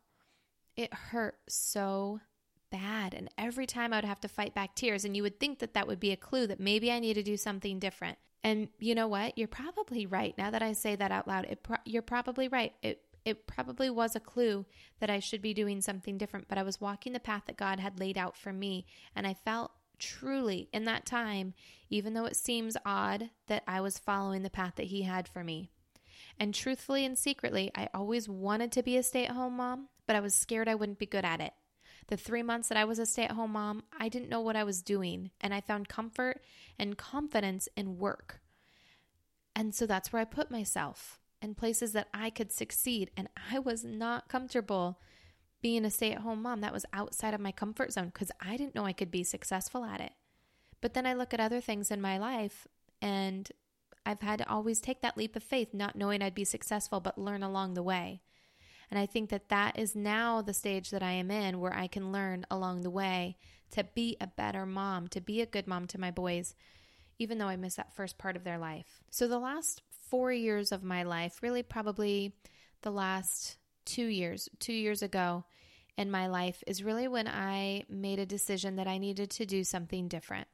it 0.77 0.95
hurt 0.95 1.37
so 1.49 2.21
bad. 2.71 3.15
And 3.15 3.29
every 3.37 3.67
time 3.67 3.93
I 3.93 3.99
would 3.99 4.05
have 4.05 4.21
to 4.21 4.29
fight 4.29 4.55
back 4.55 4.75
tears. 4.75 5.05
And 5.05 5.17
you 5.17 5.23
would 5.23 5.39
think 5.39 5.59
that 5.59 5.75
that 5.75 5.87
would 5.87 6.01
be 6.01 6.13
a 6.13 6.17
clue 6.17 6.47
that 6.47 6.61
maybe 6.61 6.91
I 6.91 7.01
need 7.01 7.15
to 7.15 7.23
do 7.23 7.37
something 7.37 7.79
different. 7.79 8.19
And 8.43 8.69
you 8.79 8.95
know 8.95 9.09
what? 9.09 9.37
You're 9.37 9.49
probably 9.49 10.07
right. 10.07 10.37
Now 10.39 10.51
that 10.51 10.63
I 10.63 10.73
say 10.73 10.97
that 10.97 11.13
out 11.13 11.29
loud, 11.29 11.47
pro- 11.63 11.77
you're 11.85 12.03
probably 12.03 12.49
right. 12.49 12.73
It 12.83 13.03
it 13.25 13.47
probably 13.47 13.91
was 13.91 14.17
a 14.17 14.21
clue 14.21 14.65
that 14.99 15.11
I 15.11 15.19
should 15.19 15.43
be 15.43 15.53
doing 15.53 15.83
something 15.83 16.17
different, 16.17 16.49
but 16.49 16.57
I 16.57 16.63
was 16.63 16.81
walking 16.81 17.13
the 17.13 17.21
path 17.21 17.43
that 17.47 17.59
God 17.59 17.79
had 17.79 18.01
laid 18.01 18.17
out 18.17 18.35
for 18.35 18.51
me, 18.51 18.87
and 19.15 19.27
I 19.27 19.35
felt 19.35 19.73
truly 19.99 20.71
in 20.73 20.87
that 20.87 21.05
time, 21.05 21.53
even 21.91 22.15
though 22.15 22.25
it 22.25 22.37
seems 22.37 22.79
odd, 22.87 23.29
that 23.47 23.63
I 23.69 23.83
was 23.83 23.99
following 23.99 24.43
the 24.43 24.49
path 24.49 24.75
that 24.77 24.87
He 24.87 25.03
had 25.03 25.29
for 25.29 25.45
me. 25.45 25.71
And 26.39 26.55
truthfully 26.55 27.05
and 27.05 27.19
secretly, 27.19 27.71
I 27.75 27.91
always 27.93 28.29
wanted 28.29 28.73
to 28.73 28.83
be 28.83 28.97
a 28.97 29.03
stay 29.03 29.27
at 29.27 29.37
home 29.37 29.59
mom, 29.59 29.89
but 30.07 30.17
I 30.17 30.21
was 30.21 30.35
scared 30.35 30.69
I 30.69 30.75
wouldn't 30.75 30.99
be 30.99 31.07
good 31.07 31.25
at 31.25 31.41
it. 31.43 31.53
The 32.11 32.17
three 32.17 32.43
months 32.43 32.69
that 32.69 32.77
I 32.77 32.85
was 32.85 32.99
a 32.99 33.07
stay 33.07 33.23
at 33.23 33.31
home 33.31 33.53
mom, 33.53 33.85
I 33.97 34.09
didn't 34.09 34.29
know 34.29 34.41
what 34.41 34.57
I 34.57 34.65
was 34.65 34.83
doing, 34.83 35.31
and 35.41 35.55
I 35.55 35.61
found 35.61 35.89
comfort 35.89 36.43
and 36.77 36.99
confidence 36.99 37.69
in 37.77 37.99
work. 37.99 38.41
And 39.55 39.73
so 39.73 39.87
that's 39.87 40.13
where 40.13 40.21
I 40.21 40.25
put 40.25 40.51
myself 40.51 41.21
in 41.41 41.55
places 41.55 41.93
that 41.93 42.09
I 42.13 42.31
could 42.31 42.51
succeed. 42.51 43.13
And 43.17 43.29
I 43.53 43.61
was 43.61 43.85
not 43.85 44.29
comfortable 44.29 44.99
being 45.63 45.85
a 45.85 45.91
stay 45.91 46.11
at 46.11 46.23
home 46.23 46.43
mom. 46.43 46.63
That 46.63 46.73
was 46.73 46.85
outside 46.93 47.33
of 47.33 47.41
my 47.41 47.53
comfort 47.53 47.93
zone 47.93 48.11
because 48.13 48.33
I 48.41 48.57
didn't 48.57 48.75
know 48.75 48.87
I 48.87 48.93
could 48.93 49.13
be 49.13 49.23
successful 49.23 49.85
at 49.85 50.01
it. 50.01 50.13
But 50.81 50.95
then 50.95 51.07
I 51.07 51.15
look 51.15 51.33
at 51.33 51.41
other 51.41 51.61
things 51.61 51.93
in 51.93 52.01
my 52.01 52.19
life 52.19 52.67
and 53.01 53.49
I've 54.05 54.23
had 54.23 54.39
to 54.39 54.49
always 54.49 54.81
take 54.81 55.01
that 55.03 55.17
leap 55.17 55.37
of 55.37 55.45
faith, 55.45 55.73
not 55.73 55.95
knowing 55.95 56.23
I'd 56.23 56.35
be 56.35 56.45
successful, 56.45 56.99
but 56.99 57.19
learn 57.19 57.45
along 57.45 57.75
the 57.75 57.85
way. 57.85 58.23
And 58.91 58.99
I 58.99 59.07
think 59.07 59.31
that 59.31 59.49
that 59.51 59.79
is 59.79 59.95
now 59.95 60.43
the 60.43 60.55
stage 60.55 60.91
that 60.91 61.03
I 61.03 61.13
am 61.13 61.31
in 61.31 61.61
where 61.61 61.75
I 61.75 61.87
can 61.87 62.13
learn 62.13 62.45
along 62.51 62.81
the 62.81 62.91
way 62.91 63.37
to 63.73 63.85
be 63.85 64.17
a 64.21 64.27
better 64.27 64.67
mom, 64.67 65.09
to 65.09 65.21
be 65.21 65.41
a 65.41 65.47
good 65.47 65.67
mom 65.67 65.87
to 65.89 66.01
my 66.01 66.11
boys, 66.11 66.55
even 67.19 67.39
though 67.39 67.47
I 67.47 67.57
miss 67.57 67.77
that 67.77 67.95
first 67.95 68.19
part 68.19 68.37
of 68.37 68.43
their 68.43 68.59
life. 68.59 69.01
So 69.11 69.29
the 69.29 69.39
last 69.39 69.83
four 70.09 70.33
years 70.33 70.73
of 70.73 70.83
my 70.83 71.05
life, 71.05 71.43
really 71.43 71.63
probably 71.63 72.35
the 72.83 72.91
last 72.91 73.59
two 73.85 74.07
years, 74.07 74.49
two 74.59 74.73
years 74.73 75.03
ago 75.03 75.45
in 75.97 76.11
my 76.11 76.27
life, 76.27 76.65
is 76.67 76.83
really 76.83 77.07
when 77.07 77.29
I 77.29 77.85
made 77.89 78.19
a 78.19 78.27
decision 78.27 78.77
that 78.77 78.89
I 78.89 78.99
needed 78.99 79.31
to 79.31 79.47
do 79.47 79.63
something 79.63 80.09
different 80.09 80.49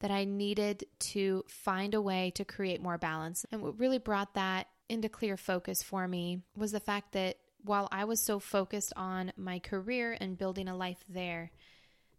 that 0.00 0.10
I 0.10 0.24
needed 0.24 0.84
to 1.00 1.44
find 1.48 1.94
a 1.94 2.00
way 2.00 2.30
to 2.36 2.44
create 2.44 2.80
more 2.80 2.98
balance. 2.98 3.44
And 3.50 3.62
what 3.62 3.78
really 3.78 3.98
brought 3.98 4.34
that 4.34 4.68
into 4.88 5.08
clear 5.08 5.36
focus 5.36 5.82
for 5.82 6.08
me 6.08 6.42
was 6.56 6.72
the 6.72 6.80
fact 6.80 7.12
that 7.12 7.36
while 7.62 7.88
I 7.90 8.04
was 8.04 8.24
so 8.24 8.38
focused 8.38 8.92
on 8.96 9.32
my 9.36 9.58
career 9.58 10.16
and 10.18 10.38
building 10.38 10.68
a 10.68 10.76
life 10.76 11.04
there, 11.08 11.50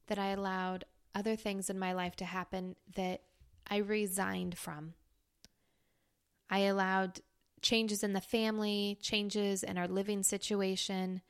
that 0.08 0.20
I 0.20 0.30
allowed 0.30 0.86
other 1.16 1.36
things 1.36 1.70
in 1.70 1.80
my 1.80 1.94
life 1.94 2.16
to 2.18 2.26
happen 2.26 2.76
that 2.96 3.22
I 3.70 3.78
resigned 3.78 4.58
from. 4.58 4.94
I 6.50 6.60
allowed 6.60 7.22
changes 7.62 8.04
in 8.04 8.14
the 8.14 8.22
family, 8.22 8.98
changes 9.02 9.64
in 9.64 9.78
our 9.78 9.88
living 9.88 10.24
situation, 10.24 11.22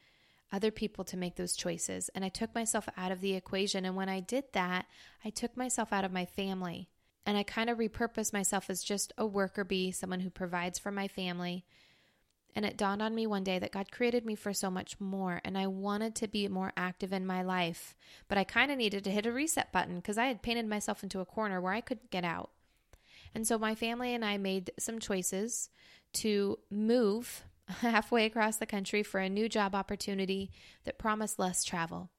other 0.52 0.72
people 0.72 1.04
to 1.06 1.18
make 1.18 1.36
those 1.36 1.56
choices. 1.56 2.10
And 2.16 2.24
I 2.24 2.30
took 2.30 2.56
myself 2.56 2.88
out 2.98 3.12
of 3.12 3.22
the 3.22 3.36
equation. 3.36 3.86
And 3.86 3.96
when 3.96 4.10
I 4.10 4.20
did 4.20 4.46
that, 4.54 4.86
I 5.24 5.30
took 5.30 5.58
myself 5.58 5.92
out 5.92 6.06
of 6.06 6.12
my 6.12 6.26
family. 6.26 6.90
And 7.30 7.38
I 7.38 7.44
kind 7.44 7.70
of 7.70 7.78
repurposed 7.78 8.34
myself 8.34 8.72
as 8.72 8.82
just 8.82 9.14
a 9.16 9.24
worker 9.24 9.64
bee, 9.64 9.92
someone 9.92 10.22
who 10.22 10.32
provides 10.32 10.80
for 10.80 10.90
my 10.90 11.08
family. 11.08 11.64
And 12.56 12.66
it 12.66 12.76
dawned 12.76 13.04
on 13.04 13.14
me 13.14 13.28
one 13.28 13.44
day 13.44 13.60
that 13.60 13.72
God 13.72 13.92
created 13.92 14.26
me 14.26 14.34
for 14.34 14.52
so 14.52 14.72
much 14.72 15.00
more, 15.00 15.40
and 15.46 15.56
I 15.56 15.68
wanted 15.68 16.16
to 16.16 16.28
be 16.28 16.48
more 16.48 16.74
active 16.76 17.14
in 17.14 17.28
my 17.28 17.44
life. 17.44 17.94
But 18.28 18.40
I 18.40 18.46
kind 18.46 18.72
of 18.72 18.80
needed 18.80 19.04
to 19.04 19.12
hit 19.12 19.28
a 19.28 19.32
reset 19.32 19.72
button 19.72 19.98
because 19.98 20.18
I 20.18 20.26
had 20.26 20.42
painted 20.42 20.66
myself 20.66 21.04
into 21.04 21.20
a 21.20 21.26
corner 21.26 21.62
where 21.62 21.72
I 21.72 21.82
couldn't 21.82 22.10
get 22.10 22.24
out. 22.24 22.50
And 23.36 23.46
so 23.46 23.60
my 23.60 23.76
family 23.76 24.16
and 24.16 24.26
I 24.26 24.40
made 24.40 24.72
some 24.80 24.98
choices 24.98 25.70
to 26.14 26.58
move 26.72 27.44
halfway 27.68 28.26
across 28.26 28.58
the 28.58 28.66
country 28.66 29.04
for 29.04 29.20
a 29.20 29.30
new 29.30 29.48
job 29.48 29.76
opportunity 29.76 30.50
that 30.84 30.98
promised 30.98 31.38
less 31.38 31.64
travel. 31.64 32.10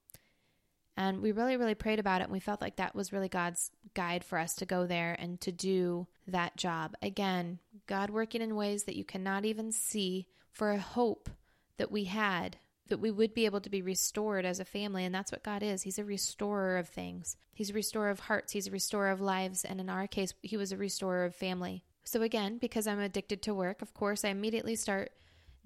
And 0.97 1.23
we 1.23 1.33
really, 1.33 1.57
really 1.57 1.75
prayed 1.75 1.99
about 1.99 2.21
it. 2.21 2.25
And 2.25 2.33
we 2.33 2.41
felt 2.41 2.61
like 2.61 2.77
that 2.77 2.95
was 2.95 3.13
really 3.13 3.29
God's 3.29 3.71
guide 3.95 4.25
for 4.25 4.39
us 4.39 4.55
to 4.57 4.67
go 4.67 4.87
there 4.87 5.17
and 5.19 5.41
to 5.41 5.53
do 5.53 6.07
that 6.27 6.57
job. 6.57 6.95
Again, 7.01 7.59
God 7.87 8.11
working 8.11 8.43
in 8.43 8.55
ways 8.55 8.85
that 8.85 8.97
you 8.97 9.05
cannot 9.05 9.45
even 9.45 9.73
see 9.73 10.27
for 10.53 10.71
a 10.73 10.79
hope 10.79 11.31
that 11.79 11.91
we 11.91 12.05
had 12.05 12.59
that 12.91 13.01
we 13.01 13.11
would 13.11 13.33
be 13.33 13.47
able 13.47 13.61
to 13.61 13.71
be 13.71 13.81
restored 13.81 14.45
as 14.45 14.61
a 14.61 14.65
family. 14.65 15.05
And 15.05 15.15
that's 15.15 15.33
what 15.33 15.45
God 15.45 15.63
is. 15.63 15.83
He's 15.83 15.99
a 15.99 16.05
restorer 16.05 16.77
of 16.77 16.89
things, 16.89 17.37
He's 17.55 17.71
a 17.71 17.75
restorer 17.75 18.11
of 18.11 18.21
hearts, 18.21 18.53
He's 18.53 18.67
a 18.67 18.73
restorer 18.73 19.11
of 19.11 19.21
lives. 19.21 19.65
And 19.65 19.81
in 19.81 19.89
our 19.89 20.07
case, 20.07 20.35
He 20.43 20.57
was 20.57 20.73
a 20.73 20.77
restorer 20.77 21.25
of 21.25 21.35
family. 21.35 21.85
So, 22.05 22.23
again, 22.23 22.59
because 22.59 22.87
I'm 22.87 23.01
addicted 23.01 23.43
to 23.43 23.55
work, 23.55 23.81
of 23.81 23.95
course, 23.95 24.25
I 24.25 24.29
immediately 24.29 24.77
start 24.77 25.13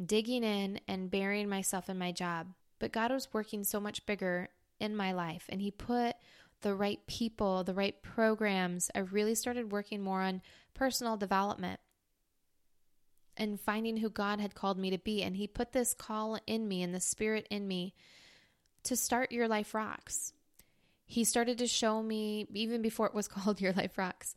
digging 0.05 0.45
in 0.45 0.81
and 0.87 1.11
burying 1.11 1.49
myself 1.49 1.89
in 1.89 1.99
my 1.99 2.13
job. 2.13 2.49
But 2.79 2.93
God 2.93 3.11
was 3.11 3.33
working 3.33 3.65
so 3.65 3.81
much 3.81 4.05
bigger 4.07 4.49
in 4.81 4.97
my 4.97 5.13
life 5.13 5.47
and 5.49 5.61
he 5.61 5.71
put 5.71 6.17
the 6.63 6.75
right 6.75 7.07
people, 7.07 7.63
the 7.63 7.75
right 7.75 8.03
programs. 8.03 8.91
I 8.95 9.01
really 9.01 9.35
started 9.35 9.71
working 9.71 10.03
more 10.03 10.23
on 10.23 10.43
personal 10.73 11.17
development 11.17 11.79
and 13.37 13.61
finding 13.61 13.99
who 13.99 14.11
God 14.11 14.41
had 14.41 14.55
called 14.55 14.79
me 14.79 14.91
to 14.91 14.99
be. 14.99 15.23
And 15.23 15.37
he 15.37 15.47
put 15.47 15.73
this 15.73 15.95
call 15.95 16.39
in 16.47 16.67
me 16.67 16.83
and 16.83 16.95
the 16.95 17.01
spirit 17.01 17.47
in 17.51 17.69
me 17.69 17.95
to 18.85 18.97
start 18.97 19.33
Your 19.33 19.49
Life 19.49 19.75
Rocks. 19.75 20.33
He 21.05 21.25
started 21.25 21.59
to 21.59 21.67
show 21.67 22.03
me, 22.03 22.47
even 22.55 22.81
before 22.83 23.07
it 23.07 23.15
was 23.15 23.29
called 23.29 23.61
Your 23.61 23.73
Life 23.73 23.99
Rocks, 23.99 24.35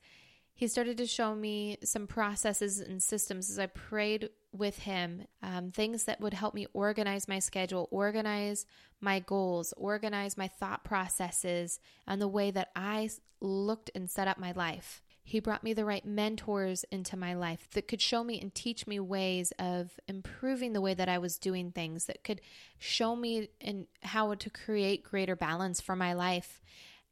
he 0.58 0.68
started 0.68 0.98
to 0.98 1.06
show 1.06 1.36
me 1.36 1.78
some 1.84 2.08
processes 2.08 2.80
and 2.80 3.02
systems 3.02 3.52
as 3.52 3.60
I 3.60 3.68
prayed 3.68 4.30
with 4.52 4.80
him, 4.80 5.28
um, 5.44 5.70
things 5.70 6.06
that 6.06 6.20
would 6.20 6.34
help 6.34 6.56
me 6.56 6.66
organize 6.74 7.28
my 7.28 7.38
schedule, 7.38 7.88
organize 7.92 8.66
my 9.00 9.20
goals, 9.20 9.72
organize 9.78 10.36
my 10.36 10.48
thought 10.48 10.84
processes, 10.84 11.80
and 12.08 12.20
the 12.20 12.28
way 12.28 12.50
that 12.50 12.70
I 12.76 13.12
looked 13.40 13.92
and 13.94 14.10
set 14.10 14.28
up 14.28 14.40
my 14.40 14.52
life. 14.52 15.04
He 15.22 15.40
brought 15.40 15.64
me 15.64 15.74
the 15.74 15.86
right 15.86 16.04
mentors 16.04 16.84
into 16.86 17.16
my 17.16 17.36
life 17.36 17.70
that 17.74 17.88
could 17.88 18.02
show 18.02 18.24
me 18.24 18.42
and 18.42 18.52
teach 18.56 18.88
me 18.88 19.00
ways 19.00 19.54
of 19.60 19.92
improving 20.08 20.74
the 20.74 20.82
way 20.82 20.96
that 20.96 21.08
I 21.08 21.20
was 21.20 21.38
doing 21.38 21.72
things, 21.72 22.06
that 22.06 22.24
could 22.24 22.42
show 22.80 23.16
me 23.16 23.50
in 23.62 23.86
how 24.02 24.34
to 24.34 24.50
create 24.50 25.04
greater 25.04 25.36
balance 25.36 25.80
for 25.82 25.96
my 25.96 26.14
life. 26.14 26.64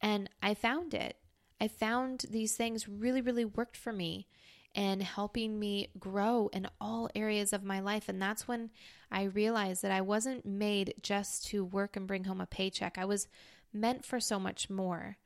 And 0.01 0.31
I 0.41 0.55
found 0.55 0.95
it. 0.95 1.15
I 1.59 1.67
found 1.67 2.25
these 2.29 2.55
things 2.55 2.87
really, 2.87 3.21
really 3.21 3.45
worked 3.45 3.77
for 3.77 3.93
me 3.93 4.27
and 4.75 5.01
helping 5.01 5.57
me 5.57 5.87
grow 5.97 6.49
in 6.51 6.67
all 6.81 7.09
areas 7.15 7.53
of 7.53 7.63
my 7.63 7.79
life. 7.79 8.09
And 8.09 8.21
that's 8.21 8.47
when 8.47 8.71
I 9.09 9.23
realized 9.23 9.81
that 9.81 9.91
I 9.91 10.01
wasn't 10.01 10.45
made 10.45 10.95
just 11.01 11.47
to 11.47 11.63
work 11.63 11.95
and 11.95 12.05
bring 12.05 12.25
home 12.25 12.41
a 12.41 12.45
paycheck. 12.45 12.97
I 12.97 13.05
was 13.05 13.29
meant 13.71 14.03
for 14.03 14.19
so 14.19 14.37
much 14.37 14.69
more. 14.69 15.17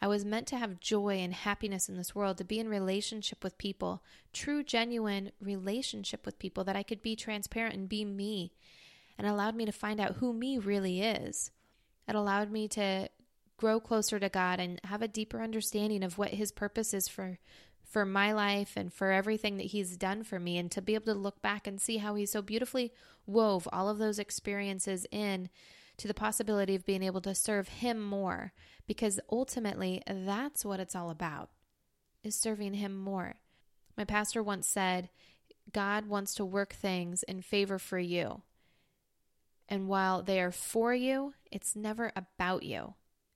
I 0.00 0.06
was 0.06 0.24
meant 0.24 0.46
to 0.48 0.58
have 0.58 0.80
joy 0.80 1.16
and 1.16 1.32
happiness 1.32 1.88
in 1.88 1.96
this 1.96 2.14
world, 2.14 2.38
to 2.38 2.44
be 2.44 2.58
in 2.58 2.68
relationship 2.68 3.44
with 3.44 3.58
people, 3.58 4.02
true, 4.32 4.62
genuine 4.62 5.32
relationship 5.40 6.26
with 6.26 6.38
people, 6.38 6.64
that 6.64 6.76
I 6.76 6.82
could 6.82 7.00
be 7.00 7.16
transparent 7.16 7.74
and 7.74 7.88
be 7.88 8.04
me, 8.04 8.52
and 9.16 9.26
allowed 9.26 9.54
me 9.54 9.64
to 9.64 9.72
find 9.72 10.00
out 10.00 10.16
who 10.16 10.32
me 10.34 10.58
really 10.58 11.00
is. 11.00 11.50
It 12.06 12.14
allowed 12.14 12.50
me 12.50 12.68
to 12.68 13.08
grow 13.56 13.80
closer 13.80 14.18
to 14.18 14.28
God 14.28 14.60
and 14.60 14.80
have 14.84 15.02
a 15.02 15.08
deeper 15.08 15.42
understanding 15.42 16.02
of 16.02 16.18
what 16.18 16.30
his 16.30 16.52
purpose 16.52 16.92
is 16.92 17.08
for 17.08 17.38
for 17.94 18.04
my 18.04 18.32
life 18.32 18.72
and 18.76 18.92
for 18.92 19.12
everything 19.12 19.56
that 19.56 19.66
he's 19.66 19.96
done 19.96 20.24
for 20.24 20.40
me 20.40 20.58
and 20.58 20.68
to 20.72 20.82
be 20.82 20.94
able 20.94 21.04
to 21.04 21.14
look 21.14 21.40
back 21.40 21.64
and 21.64 21.80
see 21.80 21.98
how 21.98 22.16
he 22.16 22.26
so 22.26 22.42
beautifully 22.42 22.92
wove 23.24 23.68
all 23.72 23.88
of 23.88 23.98
those 23.98 24.18
experiences 24.18 25.06
in 25.12 25.48
to 25.96 26.08
the 26.08 26.14
possibility 26.14 26.74
of 26.74 26.84
being 26.84 27.04
able 27.04 27.20
to 27.20 27.36
serve 27.36 27.68
him 27.68 28.02
more 28.02 28.52
because 28.88 29.20
ultimately 29.30 30.02
that's 30.08 30.64
what 30.64 30.80
it's 30.80 30.96
all 30.96 31.08
about 31.08 31.50
is 32.24 32.34
serving 32.34 32.74
him 32.74 32.96
more. 32.96 33.36
My 33.96 34.04
pastor 34.04 34.42
once 34.42 34.66
said, 34.66 35.08
God 35.72 36.06
wants 36.06 36.34
to 36.34 36.44
work 36.44 36.72
things 36.72 37.22
in 37.22 37.42
favor 37.42 37.78
for 37.78 37.98
you. 37.98 38.42
And 39.68 39.88
while 39.88 40.22
they 40.22 40.40
are 40.40 40.50
for 40.50 40.92
you, 40.92 41.34
it's 41.52 41.76
never 41.76 42.12
about 42.16 42.64
you. 42.64 42.94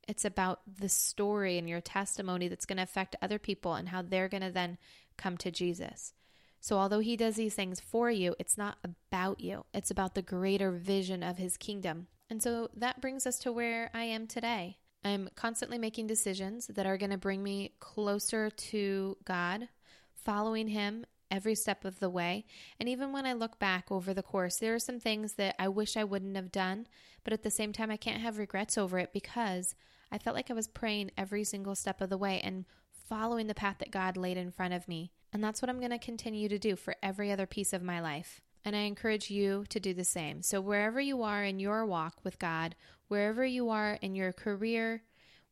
It's 0.08 0.24
about 0.24 0.62
the 0.66 0.88
story 0.88 1.58
and 1.58 1.68
your 1.68 1.82
testimony 1.82 2.48
that's 2.48 2.66
going 2.66 2.78
to 2.78 2.82
affect 2.82 3.14
other 3.20 3.38
people 3.38 3.74
and 3.74 3.90
how 3.90 4.02
they're 4.02 4.28
going 4.28 4.42
to 4.42 4.50
then 4.50 4.78
come 5.18 5.36
to 5.38 5.50
Jesus. 5.50 6.14
So, 6.60 6.78
although 6.78 6.98
he 6.98 7.16
does 7.16 7.36
these 7.36 7.54
things 7.54 7.78
for 7.78 8.10
you, 8.10 8.34
it's 8.38 8.58
not 8.58 8.78
about 8.82 9.40
you, 9.40 9.64
it's 9.72 9.90
about 9.90 10.14
the 10.14 10.22
greater 10.22 10.72
vision 10.72 11.22
of 11.22 11.38
his 11.38 11.56
kingdom. 11.56 12.08
And 12.30 12.42
so 12.42 12.68
that 12.74 13.00
brings 13.00 13.26
us 13.26 13.38
to 13.40 13.52
where 13.52 13.90
I 13.94 14.04
am 14.04 14.26
today. 14.26 14.78
I'm 15.04 15.30
constantly 15.36 15.78
making 15.78 16.08
decisions 16.08 16.66
that 16.68 16.86
are 16.86 16.98
going 16.98 17.10
to 17.10 17.18
bring 17.18 17.42
me 17.42 17.72
closer 17.78 18.50
to 18.50 19.16
God, 19.24 19.68
following 20.14 20.68
him 20.68 21.06
every 21.30 21.54
step 21.54 21.84
of 21.84 22.00
the 22.00 22.10
way. 22.10 22.44
And 22.80 22.88
even 22.88 23.12
when 23.12 23.26
I 23.26 23.34
look 23.34 23.58
back 23.58 23.90
over 23.90 24.12
the 24.12 24.22
course, 24.22 24.56
there 24.56 24.74
are 24.74 24.80
some 24.80 24.98
things 24.98 25.34
that 25.34 25.54
I 25.58 25.68
wish 25.68 25.96
I 25.96 26.04
wouldn't 26.04 26.36
have 26.36 26.50
done, 26.50 26.86
but 27.24 27.32
at 27.32 27.42
the 27.42 27.50
same 27.50 27.72
time, 27.72 27.90
I 27.90 27.96
can't 27.96 28.22
have 28.22 28.38
regrets 28.38 28.76
over 28.76 28.98
it 28.98 29.12
because 29.12 29.74
I 30.10 30.18
felt 30.18 30.36
like 30.36 30.50
I 30.50 30.54
was 30.54 30.68
praying 30.68 31.10
every 31.16 31.44
single 31.44 31.74
step 31.74 32.00
of 32.00 32.10
the 32.10 32.18
way 32.18 32.40
and 32.42 32.64
following 33.08 33.46
the 33.46 33.54
path 33.54 33.76
that 33.78 33.90
God 33.90 34.16
laid 34.16 34.36
in 34.36 34.50
front 34.50 34.74
of 34.74 34.88
me. 34.88 35.12
And 35.32 35.42
that's 35.42 35.60
what 35.60 35.68
I'm 35.68 35.78
going 35.78 35.90
to 35.90 35.98
continue 35.98 36.48
to 36.48 36.58
do 36.58 36.76
for 36.76 36.96
every 37.02 37.30
other 37.30 37.46
piece 37.46 37.72
of 37.72 37.82
my 37.82 38.00
life. 38.00 38.40
And 38.64 38.74
I 38.74 38.80
encourage 38.80 39.30
you 39.30 39.64
to 39.68 39.80
do 39.80 39.94
the 39.94 40.04
same. 40.04 40.42
So, 40.42 40.60
wherever 40.60 41.00
you 41.00 41.22
are 41.22 41.44
in 41.44 41.60
your 41.60 41.86
walk 41.86 42.16
with 42.24 42.38
God, 42.38 42.74
wherever 43.08 43.44
you 43.44 43.70
are 43.70 43.98
in 44.02 44.14
your 44.14 44.32
career, 44.32 45.02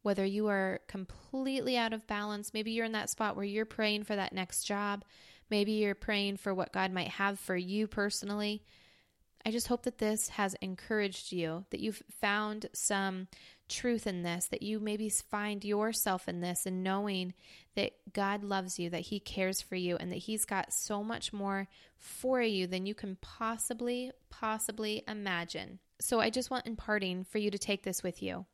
whether 0.02 0.24
you 0.24 0.48
are 0.48 0.80
completely 0.86 1.76
out 1.76 1.92
of 1.92 2.06
balance, 2.06 2.52
maybe 2.52 2.72
you're 2.72 2.84
in 2.84 2.92
that 2.92 3.10
spot 3.10 3.36
where 3.36 3.44
you're 3.44 3.64
praying 3.64 4.04
for 4.04 4.16
that 4.16 4.32
next 4.32 4.64
job, 4.64 5.04
maybe 5.50 5.72
you're 5.72 5.94
praying 5.94 6.36
for 6.36 6.52
what 6.52 6.72
God 6.72 6.92
might 6.92 7.08
have 7.08 7.38
for 7.38 7.56
you 7.56 7.86
personally. 7.86 8.62
I 9.44 9.50
just 9.50 9.68
hope 9.68 9.84
that 9.84 9.98
this 9.98 10.28
has 10.30 10.54
encouraged 10.60 11.32
you, 11.32 11.64
that 11.70 11.80
you've 11.80 12.02
found 12.20 12.66
some 12.72 13.28
truth 13.68 14.06
in 14.06 14.22
this, 14.22 14.46
that 14.48 14.62
you 14.62 14.80
maybe 14.80 15.08
find 15.08 15.64
yourself 15.64 16.28
in 16.28 16.40
this 16.40 16.66
and 16.66 16.82
knowing 16.82 17.34
that 17.74 17.92
God 18.12 18.42
loves 18.42 18.78
you, 18.78 18.90
that 18.90 19.02
He 19.02 19.20
cares 19.20 19.60
for 19.60 19.76
you, 19.76 19.96
and 19.96 20.10
that 20.10 20.16
He's 20.16 20.44
got 20.44 20.72
so 20.72 21.04
much 21.04 21.32
more 21.32 21.68
for 21.96 22.40
you 22.40 22.66
than 22.66 22.86
you 22.86 22.94
can 22.94 23.16
possibly, 23.20 24.10
possibly 24.30 25.02
imagine. 25.06 25.78
So 26.00 26.20
I 26.20 26.30
just 26.30 26.50
want 26.50 26.66
in 26.66 26.76
parting 26.76 27.24
for 27.24 27.38
you 27.38 27.50
to 27.50 27.58
take 27.58 27.82
this 27.82 28.02
with 28.02 28.22
you. 28.22 28.46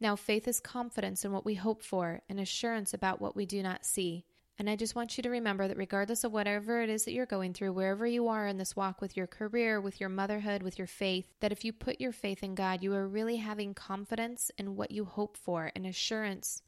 Now, 0.00 0.16
faith 0.16 0.48
is 0.48 0.60
confidence 0.60 1.24
in 1.24 1.32
what 1.32 1.44
we 1.44 1.54
hope 1.54 1.82
for 1.82 2.22
and 2.28 2.40
assurance 2.40 2.92
about 2.92 3.20
what 3.20 3.36
we 3.36 3.46
do 3.46 3.62
not 3.62 3.84
see. 3.84 4.24
And 4.58 4.68
I 4.68 4.76
just 4.76 4.94
want 4.94 5.16
you 5.16 5.22
to 5.22 5.30
remember 5.30 5.66
that 5.66 5.76
regardless 5.76 6.24
of 6.24 6.32
whatever 6.32 6.82
it 6.82 6.90
is 6.90 7.04
that 7.04 7.12
you're 7.12 7.26
going 7.26 7.52
through, 7.52 7.72
wherever 7.72 8.06
you 8.06 8.28
are 8.28 8.46
in 8.46 8.58
this 8.58 8.76
walk 8.76 9.00
with 9.00 9.16
your 9.16 9.26
career, 9.26 9.80
with 9.80 9.98
your 9.98 10.10
motherhood, 10.10 10.62
with 10.62 10.78
your 10.78 10.86
faith, 10.86 11.26
that 11.40 11.52
if 11.52 11.64
you 11.64 11.72
put 11.72 12.00
your 12.00 12.12
faith 12.12 12.42
in 12.42 12.54
God, 12.54 12.82
you 12.82 12.94
are 12.94 13.08
really 13.08 13.36
having 13.36 13.74
confidence 13.74 14.50
in 14.58 14.76
what 14.76 14.90
you 14.90 15.04
hope 15.04 15.36
for 15.36 15.72
and 15.74 15.86
assurance 15.86 16.62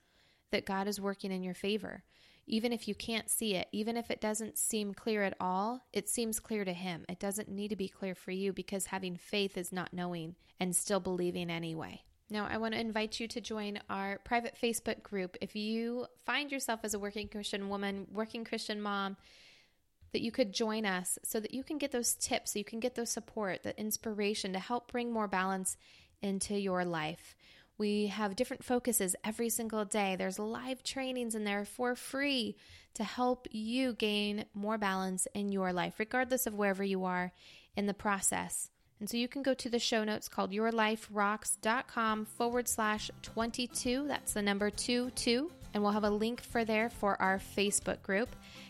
that 0.51 0.67
God 0.67 0.89
is 0.89 1.01
working 1.01 1.31
in 1.31 1.43
your 1.43 1.55
favor. 1.55 2.05
Even 2.47 2.73
if 2.73 2.89
you 2.89 2.95
can't 2.95 3.31
see 3.31 3.55
it, 3.55 3.69
even 3.73 3.97
if 3.97 4.11
it 4.11 4.21
doesn't 4.21 4.59
seem 4.59 4.93
clear 4.93 5.23
at 5.23 5.37
all, 5.41 5.87
it 5.93 6.09
seems 6.09 6.41
clear 6.41 6.65
to 6.65 6.73
Him. 6.73 7.05
It 7.09 7.19
doesn't 7.19 7.49
need 7.49 7.69
to 7.69 7.77
be 7.77 7.89
clear 7.89 8.15
for 8.15 8.31
you 8.33 8.53
because 8.53 8.87
having 8.87 9.17
faith 9.17 9.57
is 9.57 9.73
not 9.73 9.95
knowing 9.95 10.37
and 10.61 10.77
still 10.77 11.01
believing 11.01 11.51
anyway. 11.51 12.03
Now, 12.35 12.49
I 12.51 12.57
want 12.57 12.75
to 12.75 12.81
invite 12.81 13.21
you 13.21 13.29
to 13.29 13.41
join 13.41 13.79
our 13.89 14.19
private 14.25 14.57
Facebook 14.61 15.05
group. 15.05 15.37
If 15.41 15.55
you 15.55 16.07
find 16.27 16.51
yourself 16.51 16.81
as 16.83 16.93
a 16.93 16.99
working 16.99 17.29
Christian 17.29 17.69
woman, 17.69 18.09
working 18.11 18.45
Christian 18.45 18.83
mom, 18.83 19.17
that 20.11 20.21
you 20.21 20.33
could 20.33 20.53
join 20.53 20.85
us 20.85 21.17
so 21.23 21.39
that 21.39 21.55
you 21.55 21.63
can 21.63 21.79
get 21.79 21.93
those 21.93 22.15
tips, 22.15 22.53
so 22.53 22.59
you 22.59 22.65
can 22.65 22.81
get 22.81 22.97
those 22.97 23.11
support, 23.11 23.63
the 23.63 23.79
inspiration 23.79 24.53
to 24.53 24.59
help 24.59 24.91
bring 24.91 25.13
more 25.13 25.29
balance 25.29 25.77
into 26.23 26.59
your 26.59 26.85
life. 26.85 27.37
We 27.79 28.09
have 28.09 28.35
different 28.35 28.65
focuses 28.65 29.15
every 29.23 29.49
single 29.49 29.85
day. 29.85 30.17
There's 30.17 30.41
live 30.41 30.83
trainings 30.83 31.37
in 31.37 31.45
there 31.45 31.65
for 31.65 31.95
free 31.95 32.57
to 32.95 33.05
help 33.05 33.47
you 33.53 33.93
gain 33.93 34.47
more 34.55 34.77
balance 34.77 35.29
in 35.35 35.53
your 35.53 35.73
life, 35.73 36.01
regardless 36.01 36.49
of 36.49 36.55
wherever 36.55 36.83
you 36.83 37.05
are 37.05 37.31
in 37.77 37.87
the 37.87 37.95
process. 37.95 38.71
And 39.01 39.11
so 39.11 39.17
you 39.17 39.29
can 39.29 39.43
go 39.43 39.55
to 39.55 39.69
the 39.69 39.79
show 39.79 40.05
notes 40.05 40.29
called 40.29 40.53
yourliferocks.com 40.53 42.25
forward 42.25 42.69
slash 42.69 43.11
22. 43.23 44.07
That's 44.07 44.33
the 44.33 44.43
number 44.43 44.71
2 44.71 45.11
2. 45.11 45.51
And 45.73 45.83
we'll 45.83 45.93
have 45.93 46.05
a 46.05 46.11
link 46.11 46.41
for 46.41 46.65
there 46.65 46.89
for 46.89 47.21
our 47.21 47.39
Facebook 47.39 48.01
group. 48.03 48.29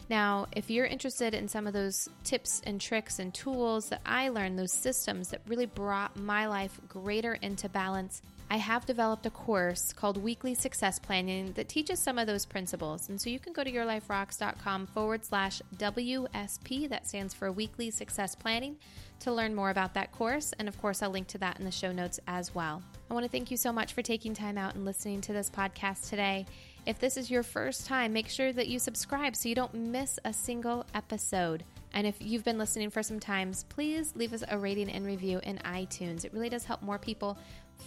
Now, 0.08 0.46
if 0.52 0.70
you're 0.70 0.86
interested 0.86 1.34
in 1.34 1.48
some 1.48 1.66
of 1.66 1.72
those 1.74 2.08
tips 2.24 2.62
and 2.64 2.80
tricks 2.80 3.18
and 3.18 3.32
tools 3.32 3.90
that 3.90 4.00
I 4.06 4.30
learned, 4.30 4.58
those 4.58 4.72
systems 4.72 5.28
that 5.28 5.42
really 5.46 5.66
brought 5.66 6.16
my 6.16 6.46
life 6.46 6.80
greater 6.88 7.34
into 7.34 7.68
balance, 7.68 8.22
I 8.54 8.58
have 8.58 8.86
developed 8.86 9.26
a 9.26 9.30
course 9.30 9.92
called 9.92 10.16
Weekly 10.16 10.54
Success 10.54 11.00
Planning 11.00 11.54
that 11.54 11.68
teaches 11.68 11.98
some 11.98 12.20
of 12.20 12.28
those 12.28 12.46
principles. 12.46 13.08
And 13.08 13.20
so 13.20 13.28
you 13.28 13.40
can 13.40 13.52
go 13.52 13.64
to 13.64 13.72
yourliferocks.com 13.72 14.86
forward 14.86 15.24
slash 15.24 15.60
WSP, 15.76 16.88
that 16.88 17.08
stands 17.08 17.34
for 17.34 17.50
Weekly 17.50 17.90
Success 17.90 18.36
Planning, 18.36 18.76
to 19.18 19.32
learn 19.32 19.56
more 19.56 19.70
about 19.70 19.94
that 19.94 20.12
course. 20.12 20.52
And 20.56 20.68
of 20.68 20.80
course, 20.80 21.02
I'll 21.02 21.10
link 21.10 21.26
to 21.28 21.38
that 21.38 21.58
in 21.58 21.64
the 21.64 21.72
show 21.72 21.90
notes 21.90 22.20
as 22.28 22.54
well. 22.54 22.80
I 23.10 23.14
want 23.14 23.24
to 23.24 23.28
thank 23.28 23.50
you 23.50 23.56
so 23.56 23.72
much 23.72 23.92
for 23.92 24.02
taking 24.02 24.34
time 24.34 24.56
out 24.56 24.76
and 24.76 24.84
listening 24.84 25.20
to 25.22 25.32
this 25.32 25.50
podcast 25.50 26.08
today. 26.08 26.46
If 26.86 27.00
this 27.00 27.16
is 27.16 27.32
your 27.32 27.42
first 27.42 27.86
time, 27.86 28.12
make 28.12 28.28
sure 28.28 28.52
that 28.52 28.68
you 28.68 28.78
subscribe 28.78 29.34
so 29.34 29.48
you 29.48 29.56
don't 29.56 29.74
miss 29.74 30.20
a 30.24 30.32
single 30.32 30.86
episode. 30.94 31.64
And 31.94 32.06
if 32.06 32.16
you've 32.20 32.44
been 32.44 32.58
listening 32.58 32.90
for 32.90 33.02
some 33.02 33.20
times, 33.20 33.64
please 33.68 34.14
leave 34.16 34.32
us 34.32 34.42
a 34.48 34.58
rating 34.58 34.90
and 34.90 35.06
review 35.06 35.40
in 35.44 35.58
iTunes. 35.58 36.24
It 36.24 36.34
really 36.34 36.48
does 36.48 36.64
help 36.64 36.82
more 36.82 36.98
people 36.98 37.38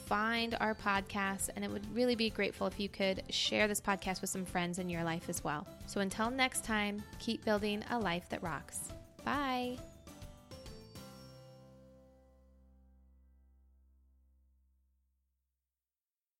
find 0.05 0.55
our 0.59 0.75
podcast, 0.75 1.49
and 1.55 1.63
it 1.63 1.71
would 1.71 1.85
really 1.95 2.15
be 2.15 2.29
grateful 2.29 2.67
if 2.67 2.79
you 2.79 2.89
could 2.89 3.23
share 3.29 3.67
this 3.67 3.81
podcast 3.81 4.21
with 4.21 4.29
some 4.29 4.45
friends 4.45 4.79
in 4.79 4.89
your 4.89 5.03
life 5.03 5.29
as 5.29 5.43
well. 5.43 5.67
So 5.85 6.01
until 6.01 6.29
next 6.29 6.63
time, 6.63 7.03
keep 7.19 7.43
building 7.45 7.83
a 7.89 7.99
life 7.99 8.29
that 8.29 8.43
rocks. 8.43 8.89
Bye. 9.23 9.77